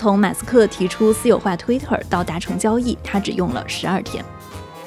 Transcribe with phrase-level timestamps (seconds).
[0.00, 4.24] 从马斯克提出私有化 Twitter 到达成交易，他只用了十二天。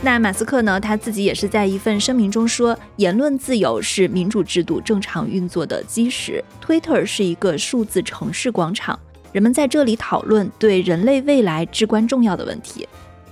[0.02, 0.80] 那马斯克呢？
[0.80, 6.44] 他自己也是在一份声明中说，言论自由是民主制度正常运作的基石。
[6.66, 9.00] Twitter 是一个数字城市广场，
[9.32, 12.90] 人们在这里讨论对人类未来至关重要的问题。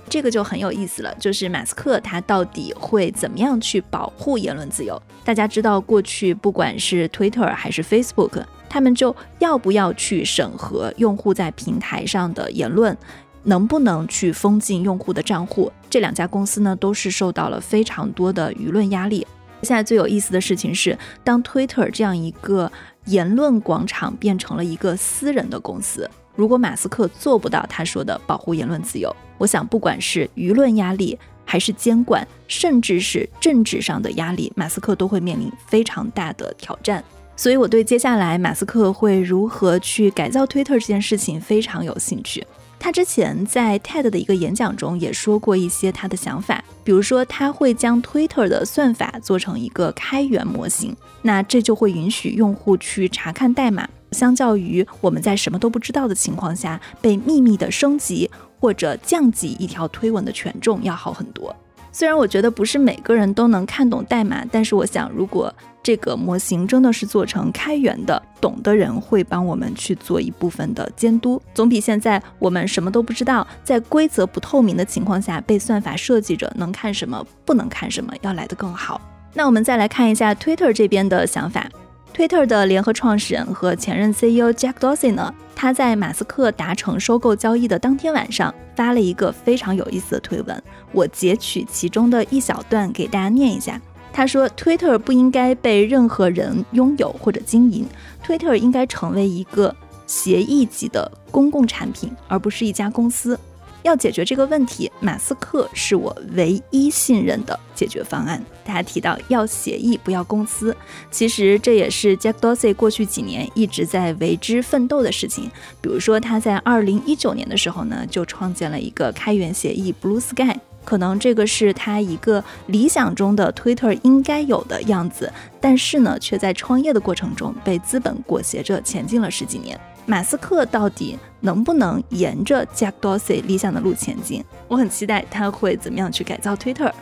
[0.08, 5.02] 这个就很有意思了，就是马斯克他到底会怎么样去保护言论自由？
[5.24, 12.96] 大家知道，过去不管是 Twitter 还是 Facebook，他们就要不要去审核用户在平台上的言论？
[13.42, 15.70] 能不能去封禁用户的账户？
[15.90, 19.26] 这两家公司呢，都是受到了非常多的舆论压力。
[19.60, 22.72] 现在最有意思的事情是，当 Twitter 这样一个
[23.04, 37.04] 言论广场变成了一个私人的公司，如果马斯克做不到他说的保护言论自由，我想不管是舆论压力，还是监管，甚至是政治上的压力，马斯克都会面临非常大的挑战。
[37.42, 42.46] 所以，我对接下来马斯克会如何去改造 Twitter 这件事情非常有兴趣。
[42.78, 61.52] 他之前在 TED 的一个演讲中也说过一些他的想法，比如说他会将 Twitter 的算法做成一个开源模型，那这就会允许用户去查看代码，相较于我们在什么都不知道的情况下被秘密的升级或者降级一条推文的权重要好很多。
[61.90, 65.52] 虽然我觉得不是每个人都能看懂代码，但是我想如果
[65.82, 79.00] 这个模型真的是做成开源的，懂的人会帮我们去做一部分的监督，总比现在我们什么都不知道，在规则不透明的情况下被算法设计着能看什么不能看什么要来得更好。
[79.34, 81.68] 那我们再来看一下 Twitter 这边的想法
[82.14, 93.80] ，Twitter 的联合创始人和前任 CEO Jack Dorsey 呢，他在马斯克达成收购交易的当天晚上发了一个非常有意思的推文，我截取其中的一小段给大家念一下。
[94.12, 97.86] 他说：“Twitter 不应该被任何人拥有或者经营
[98.24, 99.74] ，Twitter 应该成为一个
[100.06, 103.38] 协议级的公共产品，而不是一家公司。
[103.82, 110.76] 要解决这个问题，马斯克是我唯一信任的解决方案。”大家提到要协议，不要公司，
[111.10, 115.50] 其实这也是 Jack Dorsey 过去几年一直在为之奋斗的事情。
[115.80, 120.56] 比如说，他在2019年的时候呢，就创建了一个开源协议 Blue Sky。
[120.84, 129.78] 可能这个是他一个理想中的 Twitter 应该有的样子，但是呢，却在创业的过程中被资本裹挟着前进了十几年。
[130.04, 134.44] 马斯克到底能不能沿着 Jack Dorsey 理想的路前进？
[134.66, 136.92] 我很期待他会怎么样去改造 Twitter。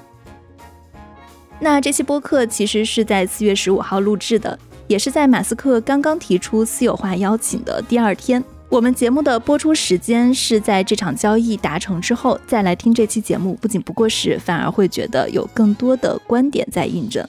[1.59, 8.45] 那这期播客其实是在四月十五号录制的，也是在马斯克刚刚提出私有化邀请的第二天。
[8.71, 17.27] 我们节目的播出时间是在这场交易达成之后再来听这期节目，不仅不过时，反而会觉得有更多的观点在印证。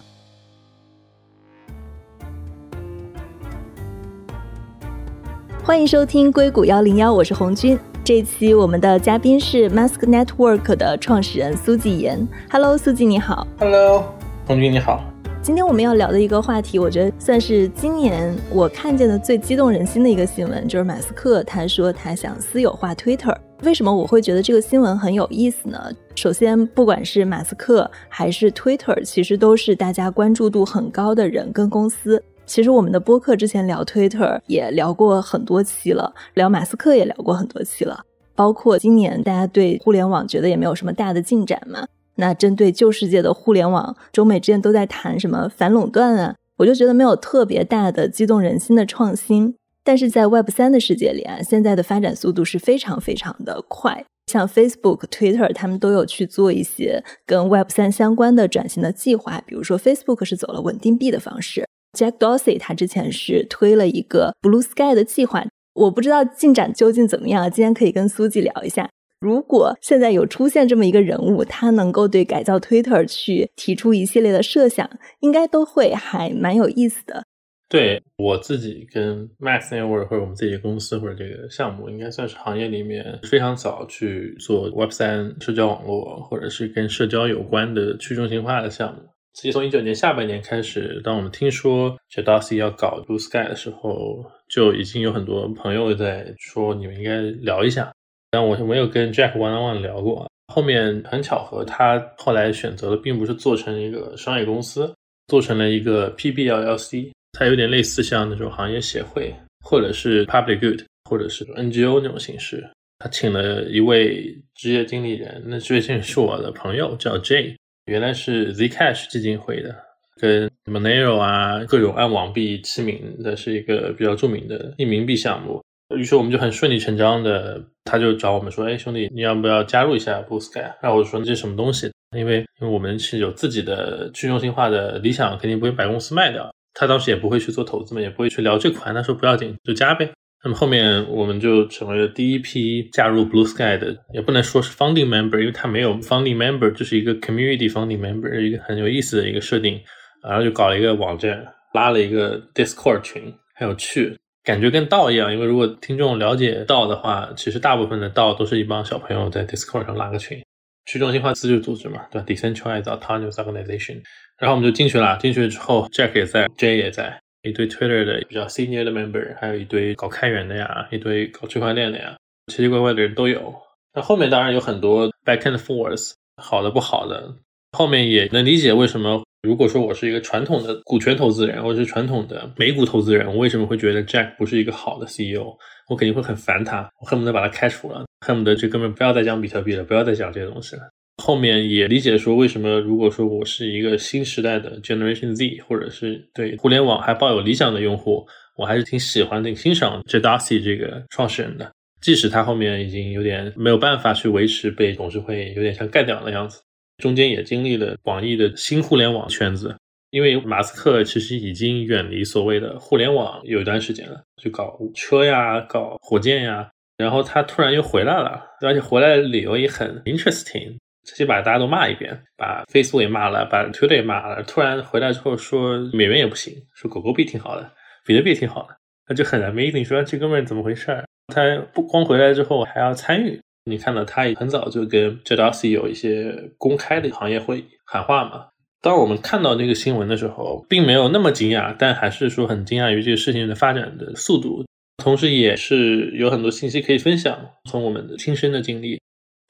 [5.63, 7.77] 欢迎收听硅谷幺零幺，我是红军。
[8.03, 12.27] 这期我们的嘉宾是 Mask Network 的创始人苏纪言。
[12.51, 13.47] Hello，苏纪你好。
[13.57, 14.03] Hello，
[14.45, 15.03] 红军你好。
[15.43, 23.35] 今天我们要聊的一个话题，我觉得算是今年我看见的最激动人心的一个新闻，就是马斯克他说他想私有化 Twitter。
[23.63, 25.91] 为什么我会觉得这个新闻很有意思呢？
[26.13, 32.23] 首先，不管是马斯克还是 Twitter，其实都是大家关注度很高的人跟公司。
[32.45, 37.99] 其实我们的播客之前聊 Twitter 也聊过很多期了，聊马斯克也聊过很多期了，
[38.35, 41.87] 包括今年大家对互联网觉得也没有什么大的进展嘛。
[42.21, 46.35] 那针对旧世界的互联网，中美之间都在谈什么反垄断啊？
[46.57, 49.55] 我就觉得没有特别大的激动人心的创新。
[49.83, 54.05] 但是在 Web 三的世界里啊，现在的发展速度是非常非常的快。
[54.27, 59.41] 像 Facebook、Twitter，他们都有去做一些跟 Web 三相关的转型的计划。
[59.47, 61.67] 比如说 Facebook 是走了稳定币的方式
[61.97, 65.43] ，Jack Dorsey 他之前是推了一个 Blue Sky 的计划。
[65.73, 68.87] 我不知道进展究竟怎么样，今天可以跟苏记聊一下。
[69.21, 74.89] 如果现在有出现这么一个人物，他能够对改造 Twitter 去提出一系列的设想，
[75.19, 77.23] 应该都会还蛮有意思的。
[77.69, 89.03] 对我自己跟 Max Network 或者我们自己公司或者这个项目，应该算是行业里面非常早去做 Web 三社交网络或者是跟社交有关的去中心化的项目。
[89.33, 97.93] 其实从一九年下半年开始，当我们听说 j a d o s y 要搞 Blue Sky 的时候，就已经有很多朋友在说你们应该聊一下。
[98.31, 100.27] 但我没有跟 Jack one on one 聊过。
[100.47, 104.93] 后面很巧合，他后来选择的并不是做成一个商业公司，
[105.27, 107.11] 做成了一个 PBLLC。
[107.33, 109.33] 它有点类似像那种行业协会，
[109.65, 112.69] 或者是 Public Good，或者是 NGO 那种形式。
[112.99, 117.55] 他请了一位职业经理人，那职业经理是我的朋友，叫 J，
[117.85, 119.75] 原来是 Zcash 基金会的，
[120.19, 125.63] 跟 Monero 啊各种按网币齐名的，是一个比较著名的匿名币项目。
[125.95, 136.53] 于是我们就很顺理成章的，他就找我们说：“哎，兄弟，你要不要加入一下 Blue Sky？” 然后我说：“这什么东西？”因为因为我们是有自己的去中心化的理想，肯定不会把公司卖掉。
[136.73, 138.93] 他当时也不会去做投资嘛，也不会去聊这款。
[138.93, 140.09] 他说：“不要紧，就加呗。”
[140.43, 149.79] 那么后面我们就成为了第一批加入 Blue Sky 的，也不能说是 founding member，因为他没有 founding member，就是一个 community founding member，一个很有意思的一个设定。
[150.23, 154.17] 然后就搞了一个网站，拉了一个 Discord 群，很有趣。
[154.43, 160.43] 感觉跟道一样，因为如果听众了解道的话，其实大部分的道都是一帮小朋友在 Discord 上拉个群，
[160.85, 164.01] 去中心化自治组织嘛，对吧？Decentralized Autonomous Organization。
[164.39, 172.17] 然后我们就进去了，进去之后，Jack 也在，J 也在，一堆 Twitter 的比较 senior 的 member，还有一堆搞开源的呀，一堆搞区块链的呀，
[172.47, 173.53] 奇奇怪怪的人都有。
[173.93, 177.35] 那后面当然有很多 back and forth，好的不好的，
[177.73, 179.23] 后面也能理解为什么。
[179.41, 185.57] 如果说我是一个传统的股权投资人，或者是传统的美股投资人，我为什么会觉得 Jack 不是一个好的 CEO？
[185.89, 190.83] 我肯定会很烦他，我恨不得把他开除了，恨不得这哥们不要再讲比特币了，不要再讲这些东西了。
[191.23, 198.23] 后面也理解说，为什么如果说我是一个新时代的 Generation Z，或者是对互联网还抱有理想的用户，
[198.55, 206.61] 我还是挺喜欢、挺欣赏 j a d a s i 这个创始人的，即使他后面已经有点没有办法去维持被董事会有点像干掉的样子。
[207.01, 209.75] 中间也经历了广义的新互联网圈子，
[210.11, 227.71] 因为马斯克其实已经远离所谓的互联网有一段时间了，就搞车呀，搞火箭呀，然后他突然又回来了，而且回来的理由也很 interesting，直接把大家都骂一遍，把 Facebook 也骂了，把 Twitter 也骂了，突然回来之后说美元也不行，说狗狗币挺好的，
[228.05, 228.77] 比特币挺好的，
[229.09, 231.03] 那就很 amazing，说这哥们怎么回事？
[231.33, 233.41] 他不光回来之后还要参与。
[233.71, 238.47] 你看到他也很早就跟 j a d a s i 有一些公开的行业会议喊话嘛？
[238.81, 244.65] 当我们看到这个新闻的时候，并没有那么惊讶，但还是说很惊讶于这个事情的发展的速度，
[244.97, 247.39] 同时也是有很多信息可以分享，
[247.69, 248.99] 从我们的亲身的经历。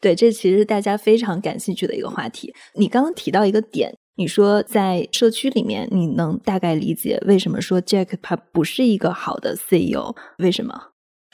[0.01, 2.53] 对，这其实是大家非常感兴趣的一个话题。
[2.75, 10.13] 你刚刚提到一个点，你说在社区里面，你能大概理解为什么说 Jack 他不是一个好的 CEO？
[10.39, 10.75] 为什么？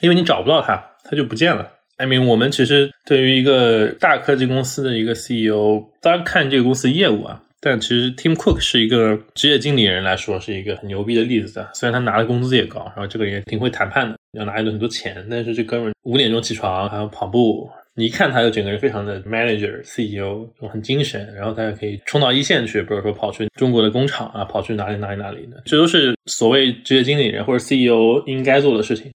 [0.02, 1.77] 因为你找不到他，他就不见了。
[1.98, 11.66] I mean，我们其实对于一个大科技公司的一个 CEO，当然看这个公司业务啊，但其实 Tim Cook 是一个职业经理人来说，是一个很牛逼的例子。
[11.74, 29.10] 虽然他拿的工资也高，然后这个人也挺会谈判的，要拿一顿很多钱，但是这哥们五点钟起床，还要跑步，你一看他就整个人非常的 manager CEO，很精神，然后他也可以冲到一线去，比如说跑去中国的工厂啊，跑去哪里哪里哪里的，这都是所谓职业经理人或者 CEO 应该做的事情。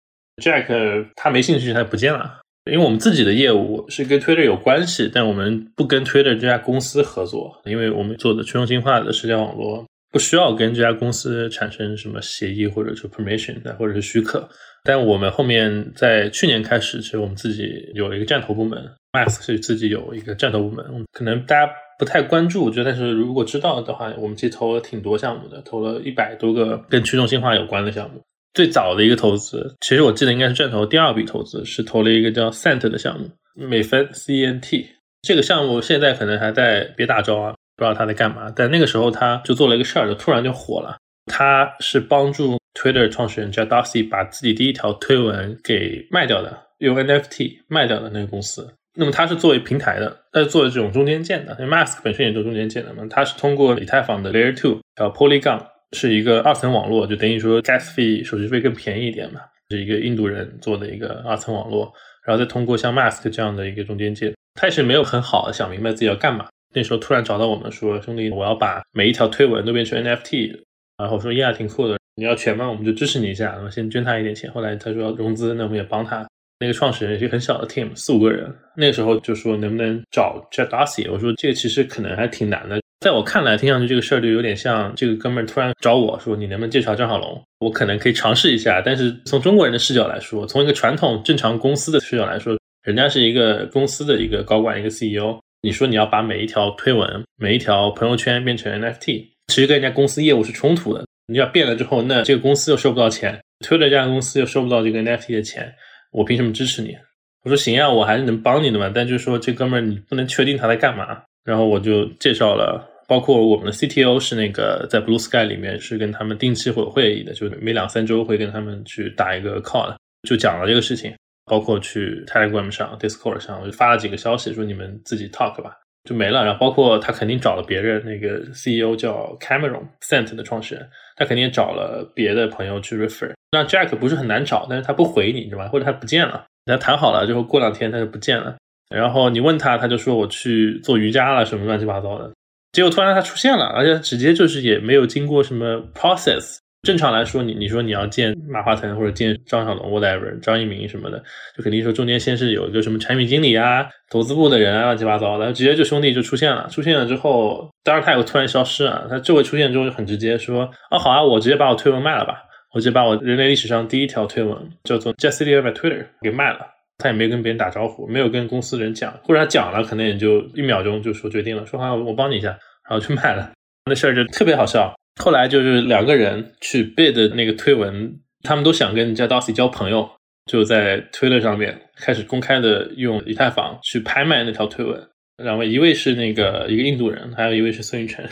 [0.42, 2.40] Jack 他没兴趣，他不见了。
[2.72, 14.48] 因为我们自己的业务是跟 Twitter 有关系，但我们不跟 Twitter 这家公司合作，因为我们做的去中心化的社交网络不需要跟这家公司产生什么协议或者是 permission 的或者是许可。
[14.84, 18.82] 但我们后面在去年开始，其实我们自己有了一个战投部门
[19.12, 28.22] ，Max 是自己有一个战投部门，可能大家不太关注，我觉得，但是如果知道的话，我们其实投了挺多项目的，投了一百多个跟去中心化有关的项目。
[28.54, 34.88] 最早的一个投资，其实我记得应该是战投第二笔投资，是投了一个叫 Cent 的项目，美分 C N T
[35.22, 38.52] 这个项目现在可能还在别大招啊，不知道他在干嘛。
[38.56, 40.98] 但那个时候他就做了一个事儿，就突然就火了。
[41.32, 48.74] 他是帮助 Twitter 创始人叫 Darcy 把自己第一条推文给卖掉的，用 N F T 卖掉的那个公司。
[48.96, 53.06] 那么他是作为平台的，他是做这种中间件的，因为 Mask 本身也做中间件的嘛。
[53.10, 55.64] 他是通过以太坊的 Layer Two 叫 Polygon。
[55.94, 61.92] 是一个二层网络，就等于说 gas fee 手续费更便宜一点嘛，是一个印度人做的一个二层网络，
[62.26, 66.48] 然后再通过像 Mask 这样的一个中间件，他也是没有很好的想明白自己要干嘛。
[66.76, 70.56] 那时候突然找到我们说，兄弟，我要把每一条推文都变成 NFT，
[70.98, 72.70] 然后说耶，挺酷的，你要钱吗？
[72.70, 74.52] 我们就支持你一下，然后先捐他一点钱。
[74.52, 76.28] 后来他说要融资，那我们也帮他。
[76.60, 81.10] 那个创始人是一个很小的 team，四五个人，那个时候就说能不能找 Jack Darcy？
[81.12, 82.80] 我说这个其实可能还挺难的。
[83.00, 95.40] 在我看来，听上去这个事儿就有点像这个哥们儿突然找我说：“你能不能介绍张小龙？”我可能可以尝试一下，但是从中国人的视角来说，从一个传统正常公司的视角来说，人家是一个公司的一个高管，一个 CEO。
[95.62, 101.06] 你说你要把每一条推文、每一条朋友圈变成 NFT，其实跟人家公司业务是冲突的。
[101.28, 105.74] 你要变了之后，那这个公司又收不到钱，推了这家公司又收不到这个 NFT 的钱，
[106.12, 106.98] 我凭什么支持你？
[107.44, 111.24] 我说行啊，我还是能帮你的嘛，但就是说这哥们儿你不能确定他在干嘛。
[111.50, 119.92] 然后我就介绍了，包括我们的 CTO 是那个在 Blue Sky 里面是跟他们定期会有会议的，就每两三周会跟他们去打一个 call，
[120.30, 121.12] 就讲了这个事情，
[121.46, 125.76] 包括去 Telegram 上、Discord 上，我就发了几个消息说你们自己 talk 吧，
[126.08, 126.46] 就没了。
[126.46, 133.32] 然后包括他肯定找了别人，那个 CEO 叫 Cameron Cent 的创始人，他肯定也找了别的朋友去 refer。
[133.52, 135.68] 那 Jack 不是很难找，但是他不回你，对吧？
[135.70, 138.56] 或者他不见了，他谈好了之后过两天他就不见了，
[138.90, 142.32] 然后你问他，他就说我去做瑜伽了，什么乱七八糟的。
[142.72, 146.58] 结果突然他出现了，而且直接就是也没有经过什么 process。
[146.84, 151.22] 正常来说，你你说你要见马化腾或者见张小龙 whatever 张一鸣什么的，
[151.58, 156.70] 就肯定说中间先是有一个什么产品经理啊、投资部的人啊，乱七八糟的，直接就兄弟就出现了。
[156.72, 162.44] 出现了之后，当然他也会突然消失啊，他这回出现之后就很直接说，哦好啊，我直接把我推文卖了吧，
[162.74, 166.60] 我直接把我人类历史上第一条推文叫做 Just Leave My Twitter 给卖了。
[167.00, 172.50] 他也没跟别人打招呼，没有跟公司人讲，或者他讲了，可能也就一秒钟就说决定了，说好我帮你一下，
[172.88, 173.52] 然后去卖了。
[173.86, 174.94] 那事儿就特别好笑。
[175.20, 178.14] 后来就是两个人去 bid 那个推文，
[178.44, 180.10] 他们都想跟 j a d o s i 交朋友，
[180.46, 185.02] 就在 Twitter 上面开始公开的用以太坊去拍卖那条推文。
[185.44, 188.28] 两位，一位是那个一个印度人，还有一位是孙雨晨，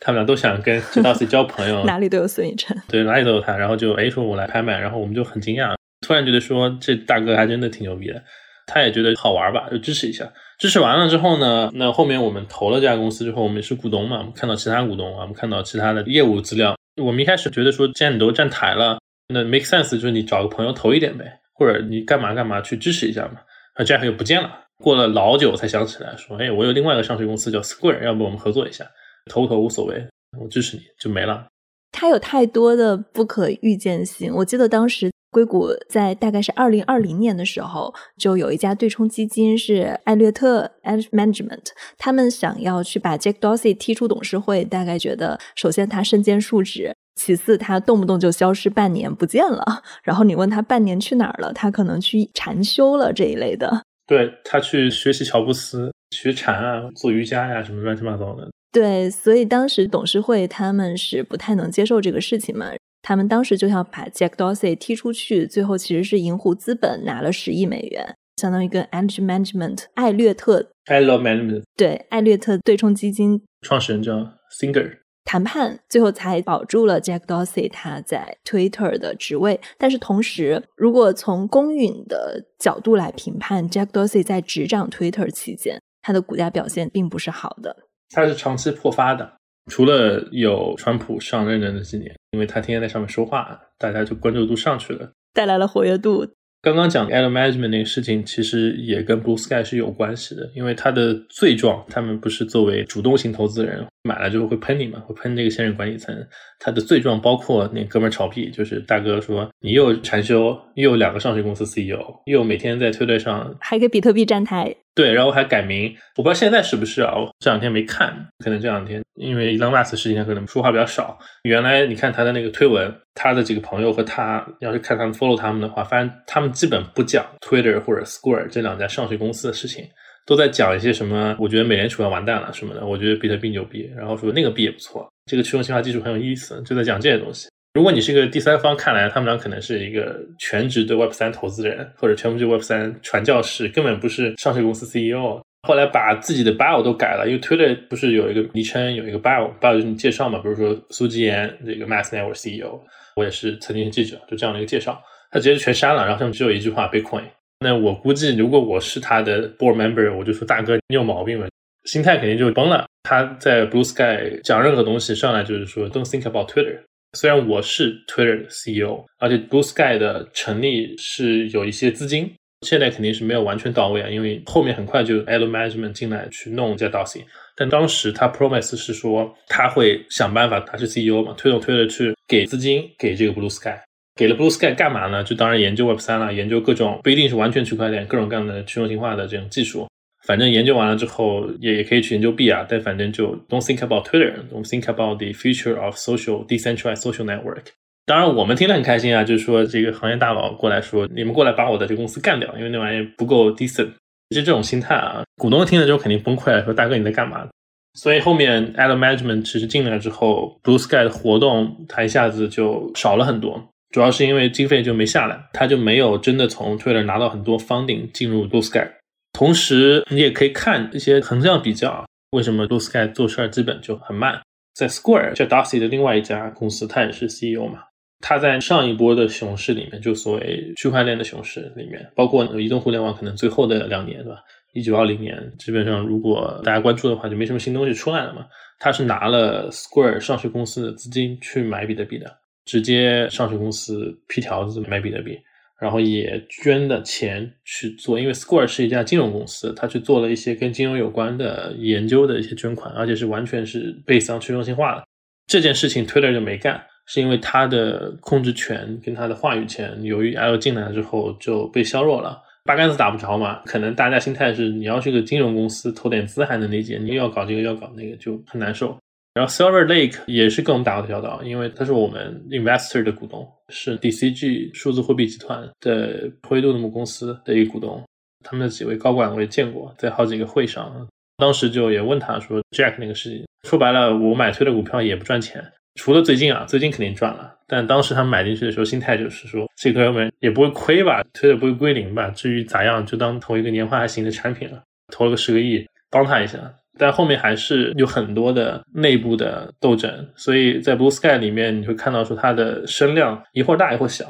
[0.00, 1.82] 他们俩都想跟 d o s i 交朋友。
[1.86, 3.56] 哪里都有孙雨晨，对，哪里都有他。
[3.56, 5.74] 然后就哎说我来拍卖，然后我们就很惊讶，
[6.08, 8.22] 突然觉得说这大哥还真的挺牛逼的。
[8.66, 10.30] 他也觉得好玩吧，就支持一下。
[10.58, 16.76] 支持完了之后呢，那后面我们投了这家公司之后，我们也是股东嘛，我们看到其他股东啊，我们看到其他的业务资料。
[17.02, 18.98] 我们一开始觉得说，既然你都站台了，
[19.28, 21.24] 那 make sense 就是你找个朋友投一点呗，
[21.54, 23.40] 或者你干嘛干嘛去支持一下嘛。
[23.74, 24.50] 啊，Jack 又不见了，
[24.82, 28.86] 过了老久才想起来说，哎，我有另外一个上市公司叫 Square，要不我们合作一下，
[29.30, 30.06] 投不投无所谓，
[30.38, 31.46] 我支持你就没了。
[31.92, 35.10] 他有太多的不可预见性，我记得当时。
[35.30, 41.66] 硅谷在大概是二零二零年的时候，就有一家对冲基金是艾略特 （Edge Management），
[41.98, 44.64] 他们想要去把 Jack Dorsey 踢出董事会。
[44.64, 49.82] 大概觉得，首先他身兼数职，其次他动不动就消失半年不见了。
[50.02, 53.82] 然后你问他半年去哪儿了，他可能去禅修了这一类的。
[54.06, 58.48] 对他去学习乔布斯，学禅啊，做瑜伽呀，什么乱七八糟的。
[58.72, 62.66] 对，所以当时董事会他们是不太能接受这个事情嘛。
[63.02, 74.12] 他们当时就要把 Jack Dorsey 踢出去，最后其实是银湖资本拿了十亿美元，相当于跟 Edge Management 艾略特 e l Management 对艾略特对冲基金创始人叫
[74.60, 79.60] Singer 谈判，最后才保住了 Jack Dorsey 他在 Twitter 的职位。
[79.76, 87.76] 但是同时，如果从公允的角度来评判，Jack Dorsey 在执掌 Twitter 期间，他的股价表现并不是好的，
[88.10, 89.37] 他是长期破发的。
[89.68, 96.26] 除了有川普上任的那几年，因为他天天在上面说话，大家就关注度上去了，带来了活跃度。
[96.60, 106.16] 刚刚讲 Adam Management 那个事情，其实也跟 Blue Sky 是有关系的，因为他的罪状，他们不是作为主动型投资人买了之后会喷你嘛，会喷这个现任管理层。
[106.58, 114.74] 他的罪状包括那哥们儿炒币，就是大哥说你又禅修，又有两个上市公司 CEO，又每天在推特上还给比特币站台。
[114.94, 117.14] 对，然后还改名，我不知道现在是不是啊？
[117.16, 118.12] 我这两天没看，
[118.44, 121.16] 可能这两天因为 Elon Musk 事情，他可能说话比较少。
[121.44, 129.84] 原来你看他的那个推文，他的几个朋友和他，要是看他们 follow 他们的话，发现他们基本不讲 Twitter 或者 Square 这两家上市公司的事情，
[130.28, 137.48] 都在讲一些什么，我觉得美联储要完蛋了什么的，我觉得比特币牛逼，然后说那个币也不错，这个去中心化技术很有意思，就在讲这些东西。
[137.72, 145.40] 如果你是一个第三方，看来他们俩可能是一个全职的 Web 三投资人，或者全部就 Web 三传教士，根本不是上市公司 CEO。
[145.66, 150.38] 后来把自己的 bio 都改了，因为 Twitter 不是有一个昵称，有一个 bio，bio 就是你介绍嘛。
[150.40, 152.78] 比如说苏吉言，这个 Mass Network CEO，
[153.16, 157.24] 我也是曾经是记者，就这样的一个介绍，他直接全删了，然后上面只有一句话 Bitcoin。
[157.60, 161.48] 那我估计，如果我是他的 board member，我就说大哥你有毛病了，
[161.84, 162.86] 心态肯定就崩了。
[163.02, 166.78] 他在 Blue Sky 讲任何东西上来就是说 Don't think about Twitter。
[167.18, 177.24] 虽然我是 Twitter 的 CEO，而且 Blue Sky 的成立是有一些资金，现在肯定是没有完全到位啊，因为后面很快就 Elon Management 进来去弄这 Dorsey。
[177.56, 183.80] 但当时他 promise 是说他会想办法，他是 CEO 嘛，推动 Twitter 去给资金给这个 Blue Sky，
[184.18, 185.22] 给了 Blue Sky 干嘛呢？
[185.22, 189.86] 就当然研究 Web 三了，研究各种不一定是完全区块链，各种各样的去中心化的这种技术。
[190.26, 197.62] 反正研究完了之后，也也可以去研究币啊，但反正就 don't think about Twitter，don't think about the future of social decentralized social network。
[198.04, 203.90] 当然，我们听得很开心啊，就是说这个行业大佬过来说，你们过来把我的这个公司干掉，因为那玩意不够 decent。
[204.34, 207.48] 就这种心态啊，股东听了之后肯定崩溃了，说大哥你在干嘛？
[207.94, 218.86] 所以后面 Adam Management 其实进来之后，Blue Sky 的活动它一下子就少了很多，主要是因为经费就没下来，他就没有真的从 Twitter 拿到很多 funding 进入 Blue Sky。
[219.32, 224.40] 同时，你也可以看一些横向比较，为什么 Blue Sky 做事儿基本就很慢？
[224.74, 227.80] 在 Square 叫 Darcy 的另外一家公司，他也是 CEO 嘛。
[228.20, 234.40] 他在上一波的熊市里面，就所谓区块链的熊市里面，包括移动互联网可能最后的两年，对吧？
[234.74, 238.44] 一九二零年，基本上如果大家关注的话，就没什么新东西出来了嘛。
[238.80, 242.36] 他是拿了 Square 上市公司的资金去买比特币的，
[242.68, 245.38] 直接上市公司批条子买比特币，
[245.80, 255.04] 然后也捐的钱去做，因为 Square 是一家金融公司，他去做了一些跟金融有关的研究的一些捐款，而且是完全是 base 去中心化的。
[255.46, 262.42] 这件事情 Twitter 就没干，是因为他的控制权跟他的话语权，由于 L 进来了之后就被削弱了。
[262.66, 268.94] 八竿子打不着嘛，可能大家心态是你要是个金融公司投点资还能理解，你又要搞这个要搞那个就很难受。
[269.34, 278.02] 然后 Silver Lake 也是跟我们打过交道，因为他是我们 investor 的股东，是 DCG 数字货币集团的灰度的母公司的一个股东。
[278.44, 281.06] 他们的几位高管我也见过，在好几个会上，
[281.36, 285.64] 当时就也问他说 Jack 那个事情，说白了，我买推的股票也不赚钱。
[285.96, 294.82] 除了最近啊，最近肯定赚了，但当时他们买进去的时候，心态就是说，这哥们也不会亏吧，推的不会归零吧，至于咋样，就当投一个年化还行的产品了，
[295.12, 296.58] 投了个十个亿，帮他一下。
[296.98, 304.26] 但后面还是有很多的内部的斗争，所以在 Blue Sky 里面，你会看到说它的声量一会儿大一会儿小，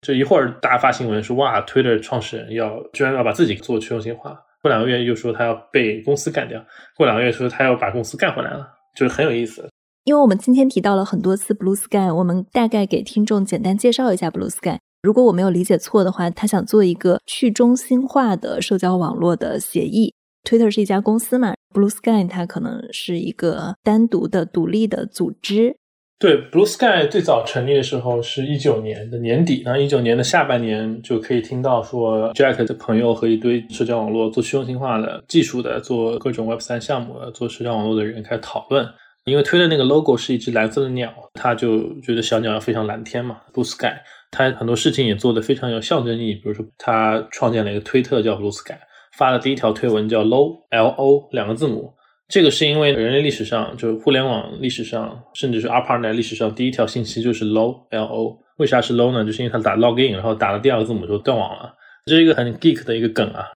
[0.00, 6.64] 就一会儿大发新闻说哇，Twitter 创始人要居然要把自己做去中心化，过两个月又说他要被公司干掉，
[6.96, 9.68] 过两个月说他要把公司干回来了，就是很有意思。
[10.04, 14.78] 因为我们今天提到了很多次 Blue Sky，我们大概给听众简单介绍一下 Blue Sky。
[15.00, 20.12] 如果我没有理解错的话，他想做一个去中心化的社交网络的协议。
[20.42, 25.76] Twitter 是一家公司嘛，Blue Sky 它可能是一个单独的、独立的组织。
[26.18, 38.86] 对，Blue Sky 最早成立的时候是一九年的年底，然后一九年的下半年就可以听到说，Jack 的朋友和一堆社交网络做去中心化的技术的、做各种 Web 三项目的、做社交网络的人开始讨论。
[39.24, 43.36] 因为推的那个 logo 是一只蓝色的鸟，他就觉得小鸟要飞向蓝天嘛。
[43.52, 43.94] Blue Sky，
[44.32, 46.34] 他很多事情也做得非常有象征意义。
[46.34, 48.74] 比如说，他创建了一个推特叫 Blue Sky，
[49.16, 51.92] 发了第一条推文叫 Low L O 两个字母。
[52.28, 58.38] 这个是因为人类历史上，就是互联网历史上，甚至是 ARPANET 历史上第一条信息就是 Low L O。
[58.58, 59.24] 为啥是 Low 呢？
[59.24, 61.74] 就是因为他打 login，然后打了第二个字母就断网了。
[62.06, 63.46] 这是一个很 geek 的一个梗啊。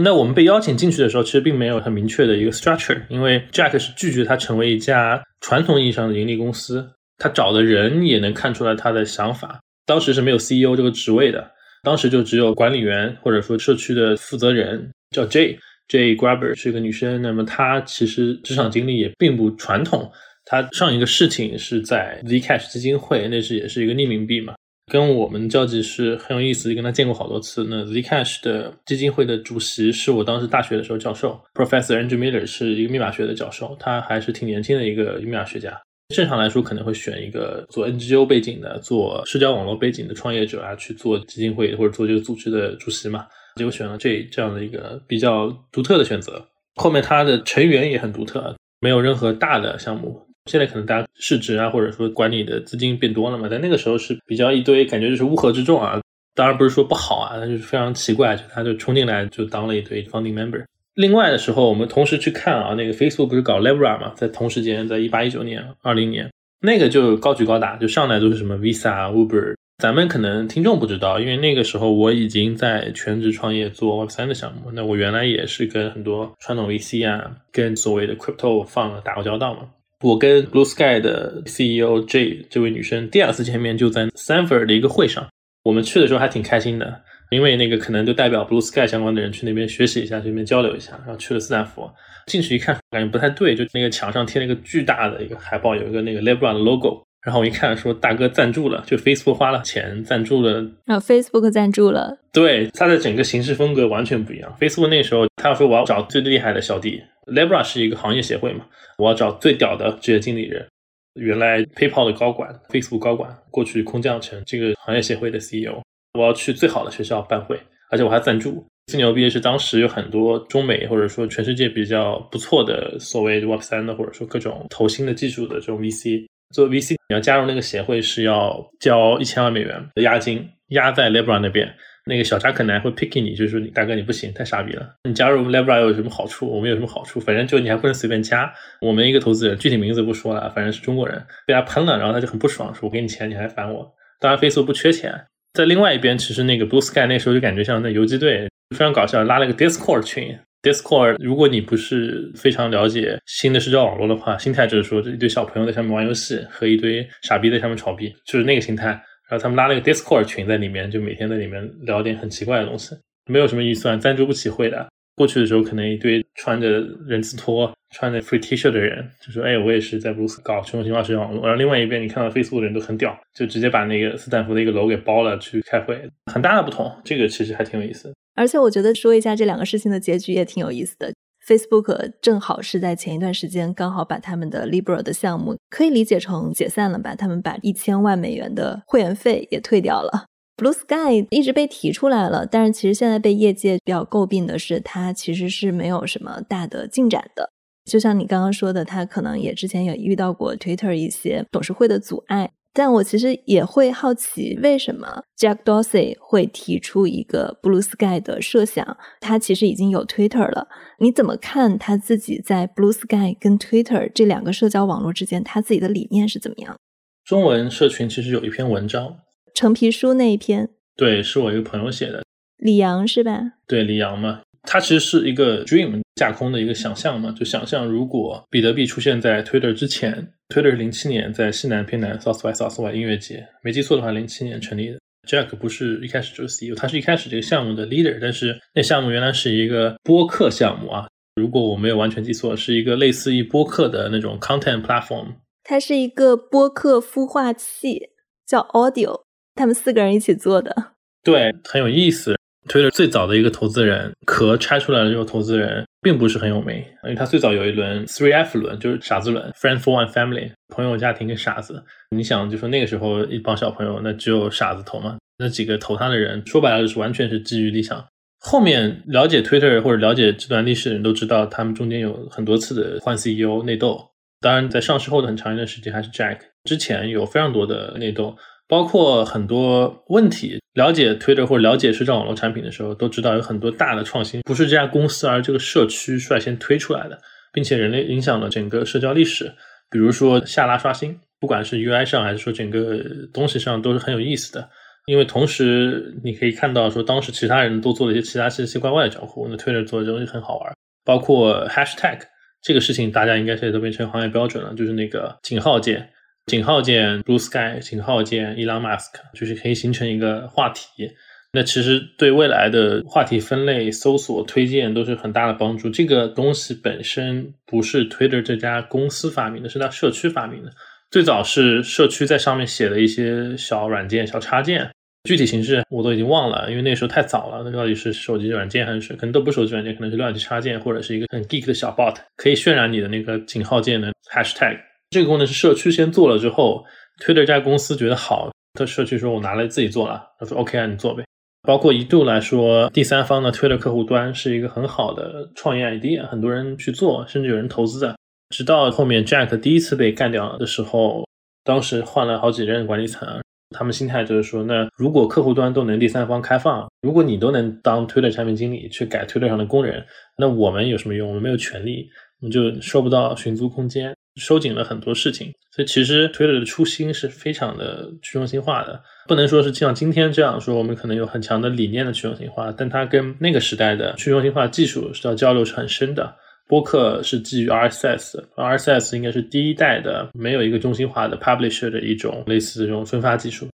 [0.00, 6.88] 那我们被邀请进去的时候，其实并没有很明确的一个 structure，因为 Jack 是拒绝他成为一家传统意义上的盈利公司。
[7.18, 9.60] 他找的人也能看出来他的想法。
[9.86, 11.48] 当时是没有 CEO 这个职位的，
[11.82, 17.22] 当时就只有管理员或者说社区的负责人，叫 J J Grabber 是一个女生。
[17.22, 20.10] 那么她其实职场经历也并不传统。
[20.44, 24.54] 她上一个事情是在 Zcash 基金会，那是也是一个匿名币嘛。
[24.92, 27.64] 跟我们交集是很有意思，跟他见过好多次。
[27.70, 35.80] 那 Zcash 的基金会的主席是我当时大学的时候教授，Professor Andrew Miller 是一个密码学的教授，他还是挺年轻的一个密码学家。
[36.14, 43.24] 正常来说，可能会选一个做 NGO 背景的、做社交网络背景的创业者啊，去做基金会或者做这个组织的主席嘛。
[43.56, 46.44] 结果选了这这样的一个比较独特的选择。
[46.76, 50.20] 后面他的成员也很独特，没有任何大的项目。
[50.50, 56.00] 现在可能大家市值啊，或者说管理的资金变多了嘛，在那个时候是比较一堆，感觉就是乌合之众啊。
[56.34, 60.64] 当然不是说不好啊，那就是非常奇怪，就他就冲进来就当了一堆 founding member。
[60.94, 66.28] 另外的时候，我们同时去看啊，那个 Facebook 不是搞 Libra 嘛，在同时间，在一八一九年、二零年，
[66.60, 69.54] 那个就高举高打，就上来都是什么 Visa、Uber。
[69.78, 79.62] 咱们可能听众不知道，因为那个时候我已经在全职创业做 Web 三的项目，那我原来也是跟很多传统 VC 啊，跟所谓的 Crypto 放打过交道嘛。
[80.00, 85.26] 我跟 Blue Sky 的 CEO J 这位女生第二次见面就在 Stanford 的一个会上，
[85.64, 91.90] 我们去的时候还挺开心的，因为那个可能就代表 Blue Sky 相关的人去那边学习一下，去那边交流一下，然后去了斯坦福，
[92.26, 104.54] 进去一看感觉不太对，就那个墙上贴了一个巨大的一个海报，有一个那个 Libra 的 logo，然后我一看说大哥赞助了，就 Facebook 花了钱赞助了，啊 Facebook 赞助了，对，它的整个形式风格完全不一样。
[104.60, 107.02] Facebook 那时候他要说我要找最厉害的小弟。
[107.26, 108.66] Libra 是一个行业协会嘛，
[108.98, 110.66] 我要找最屌的职业经理人。
[111.14, 115.80] 原来 PayPal 的高管、Facebook 高管，过去空降成这个行业协会的 CEO。
[116.18, 117.58] 我要去最好的学校办会，
[117.90, 118.62] 而且我还赞助。
[118.88, 126.26] 最牛逼的是，当时有很多中美或者说全世界比较不错的所谓 Web 三的，或者说各种投新的技术的这种 VC。
[126.54, 131.74] 做 VC，你要加入那个协会是要交一千万美元的押金，押在 Libra 那边。
[132.06, 134.94] 那个小扎可能会 picking 你，就是说你大哥你不行，太傻逼了。
[135.04, 136.46] 你加入 Libra 有什么好处？
[136.46, 137.18] 我们有什么好处？
[137.18, 138.52] 反正就你还不能随便加。
[138.80, 143.90] 我们一个投资人，具体名字不说了，反正是中国人，被他喷了，然后他就很不爽，说我给你钱，你还烦我。
[144.20, 145.24] 当然，Facebook 不缺钱。
[145.54, 150.38] 在另外一边，其实那个 Blue Sky 那时候就感觉像那游击队，非常搞笑，拉了个 Discord 群。
[150.64, 158.88] Discord 如果你不是非常了解新的社交网络的话，心态就是说这一堆小朋友在上面玩游戏，和一堆傻逼在上面炒币，就是那个心态。
[159.28, 162.96] 然后他们拉了个 Discord 群在里面，就每天在里面聊点很奇怪的东西，
[163.26, 164.88] 没有什么预算，赞助不起会的。
[165.16, 175.96] 过去的时候，可能一堆穿着人字拖、穿着 free T 恤的人就说：“哎，我也是在布鲁斯搞去中心化社交网络。”然后另外一边，你看到 Facebook 的人都很屌，就直接把那个斯坦福的一个楼给包了去开会，
[176.32, 176.90] 很大的不同。
[177.04, 178.12] 这个其实还挺有意思。
[178.34, 181.12] 而且我觉得说一下这两个事情的结局也挺有意思的。
[181.46, 187.14] Facebook 正好是在前一段时间刚好把他们的 Libra 的项目可以理解成解散了吧？
[187.14, 190.24] 他们把一千万美元的会员费也退掉了。
[190.56, 197.50] Blue Sky 一直被提出来了，但是其实现在被业界比较诟病的是，它其实是没有什么大的进展的。
[197.84, 202.50] 就像你刚刚说的，它可能也之前也遇到过 Twitter 一些董事会的阻碍。
[202.76, 208.96] 但我其实也会好奇，为什么 Jack Dorsey 会提出一个 Blue Sky 的设想？
[209.20, 210.66] 他其实已经有 Twitter 了，
[210.98, 216.76] 你怎么看他自己在 Blue Sky 跟 Twitter 这两个社交网络之间，他自己的理念是怎么样？
[217.24, 219.18] 中文社群其实有一篇文章。
[219.54, 222.24] 橙皮书那一篇，对，是我一个朋友写的，
[222.56, 223.52] 李阳是吧？
[223.68, 234.98] 对，李阳嘛，他其实是一个 dream 架空的一个想象嘛，就想象如果比特币出现在 Twitter 之前，Twitter 是零七年在西南偏南 South by South by 音乐节，没记错的话，零七年成立的。
[235.26, 248.10] Jack 不是一开始就是 CEO，他是一开始这个项目的 leader，但是那项目原来是一个播客项目啊，如果我没有完全记错，是一个类似于播客的那种 content platform，它是一个播客孵化器，
[248.46, 249.22] 叫 Audio。
[249.56, 250.74] 他们四个人一起做的，
[251.22, 252.34] 对，很有意思。
[252.68, 261.82] Twitter 最早的一个投资人壳拆出来的这个投资人并不是很有名，因为他最早有一轮 Three F 轮，就是傻子轮，Friend for One Family，朋友、家庭跟傻子。
[262.10, 265.16] 你想，就说那个时候一帮小朋友，那只有傻子投嘛？
[265.38, 268.04] 那几个投他的人，说白了就是完全是基于理想。
[268.40, 274.10] 后面了解 Twitter 或者了解这段历史的人都知道，他们中间有很多次的换 CEO 内斗。
[274.40, 278.36] 当然，在上市后的很长一段时间，还是 Jack 之前有非常多的内斗。
[278.74, 287.16] 包括很多问题，了解 Twitter 或者了解社交网络产品的时候，都知道有很多大的创新不是这家公司，而这个社区率先推出来的，
[287.52, 289.44] 并且人类影响了整个社交历史。
[289.88, 292.98] 比如说下拉刷新，不管是 UI 上还是说整个
[293.32, 294.68] 东西上，都是很有意思的。
[295.06, 300.74] 因为同时你可以看到说，当时其他人都做了一些其他奇奇怪怪的交互，那 Twitter 做的东西很好玩。
[301.04, 302.18] 包括 Hashtag
[302.60, 306.10] 这个事情，大家应该现在都变成行业标准了，就是那个井号键。
[306.46, 311.10] 井号键 Blue Sky，井号键 Elon Musk，就是可以形成一个话题。
[311.52, 315.88] 那其实对未来的话题分类、搜索、推荐都是很大的帮助。
[315.88, 320.72] 这个东西本身不是 Twitter 这家公司发明的，是它社区发明的。
[321.10, 324.90] 最早是社区在上面写的一些小软件、小插件，
[325.22, 327.62] 具体形式我都已经忘了，因为那时候太早了。
[327.64, 334.76] 那到底是手机软件还是可能都不是手机软件，可能是浏览器插件，或者是一个很 geek 的小 bot，可以渲染你的那个井号键的 hashtag。
[335.14, 336.84] 这个功能是社区先做了之后
[337.24, 341.22] ，Twitter 这家公司觉得好，他社区说我拿来自己做了，他说 OK 啊，你做呗。
[341.62, 348.16] 包括一度来说，第三方的 Twitter 客户端是一个很好的创业 idea，很多人去做，甚至有人投资的。
[348.50, 351.24] 直到后面 Jack 第一次被干掉的时候，
[351.62, 360.04] 当时换了好几任管理层，他们心态就是说，那如果客户端都能第三方开放，如果你都能当 Twitter 产品经理去改 Twitter 上的工人，
[360.36, 361.28] 那我们有什么用？
[361.28, 362.08] 我们没有权利，
[362.40, 364.12] 我们就收不到寻租空间。
[364.36, 376.34] 收紧了很多事情，所以其实 Twitter 的初心是非常的去中心化的，不能说是像今天这样说，我们可能有很强的理念的去中心化，但它跟那个时代的去中心化技术是要交流是很深的。
[376.66, 383.68] 播客是基于 RSS，RSS 应该是第一代的没有一个中心化的 publisher 的一种类似这种分发技术。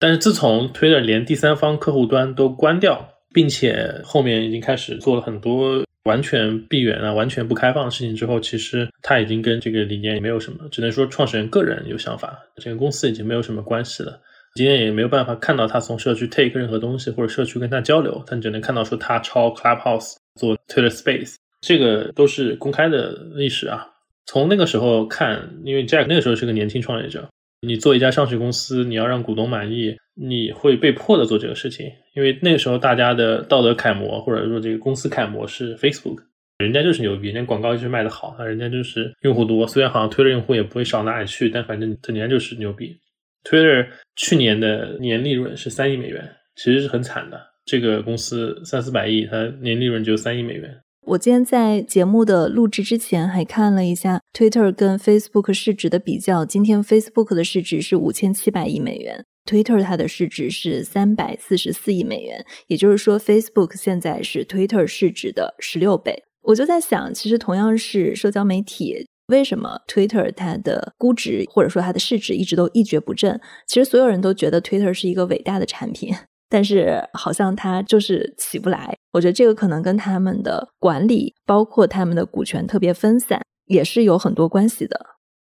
[0.00, 5.84] 但是自从 Twitter 连第三方客户端都关掉，并且后面已经开始做了很多。
[6.04, 14.20] 完全闭源啊，完全不开放的事情之后，其实他已经跟这个理念也没有什么，只能说创始人个人有想法，整个公司已经没有什么关系了。
[14.54, 23.86] 今天也没有办法看到他从社区 take 任何东西，或者社区跟他交流，但只能看到说他抄 Clubhouse 做 Twitter Space，这个都是公开的历史啊。
[24.26, 27.28] 从那个时候看，因为 Jack 那个时候是个年轻创业者。
[27.64, 36.18] 你做一家上市公司，你要让股东满意，你会被迫的做这个事情，因为那个时候大家的道德楷模或者说这个公司楷模是 Facebook，
[36.58, 42.98] 人家就是牛逼，人家广告就是卖的好，啊，人家就是用户多，虽然好像 Twitter 用户也不会少哪里去，但反正人家就是牛逼。
[43.44, 50.76] Twitter 去年的年利润是三亿美元，其实是很惨的，这个公司三四百亿，它年利润只有三亿美元。
[51.04, 56.44] 我今天在节目的录制之前还看了一下 Twitter 跟 Facebook 市值的比较。
[56.44, 62.44] 今天 Facebook 的市值是五千七百亿美元，Twitter 它的市值是三百四十四亿美元。
[62.68, 66.22] 也就是说，Facebook 现在是 Twitter 市值的十六倍。
[66.42, 73.40] 我就在想，其实同样是社交媒体，为什么 Twitter 它的估值或者说它的市值一直都一蹶不振？
[73.66, 76.14] 其实所有人都觉得 Twitter 是一个伟大的产品。
[76.52, 78.94] 但是好像他就是起不来。
[79.12, 85.00] 我觉得这个可能跟他们的管理，包括他们的股权特别分散，也是有很多关系的。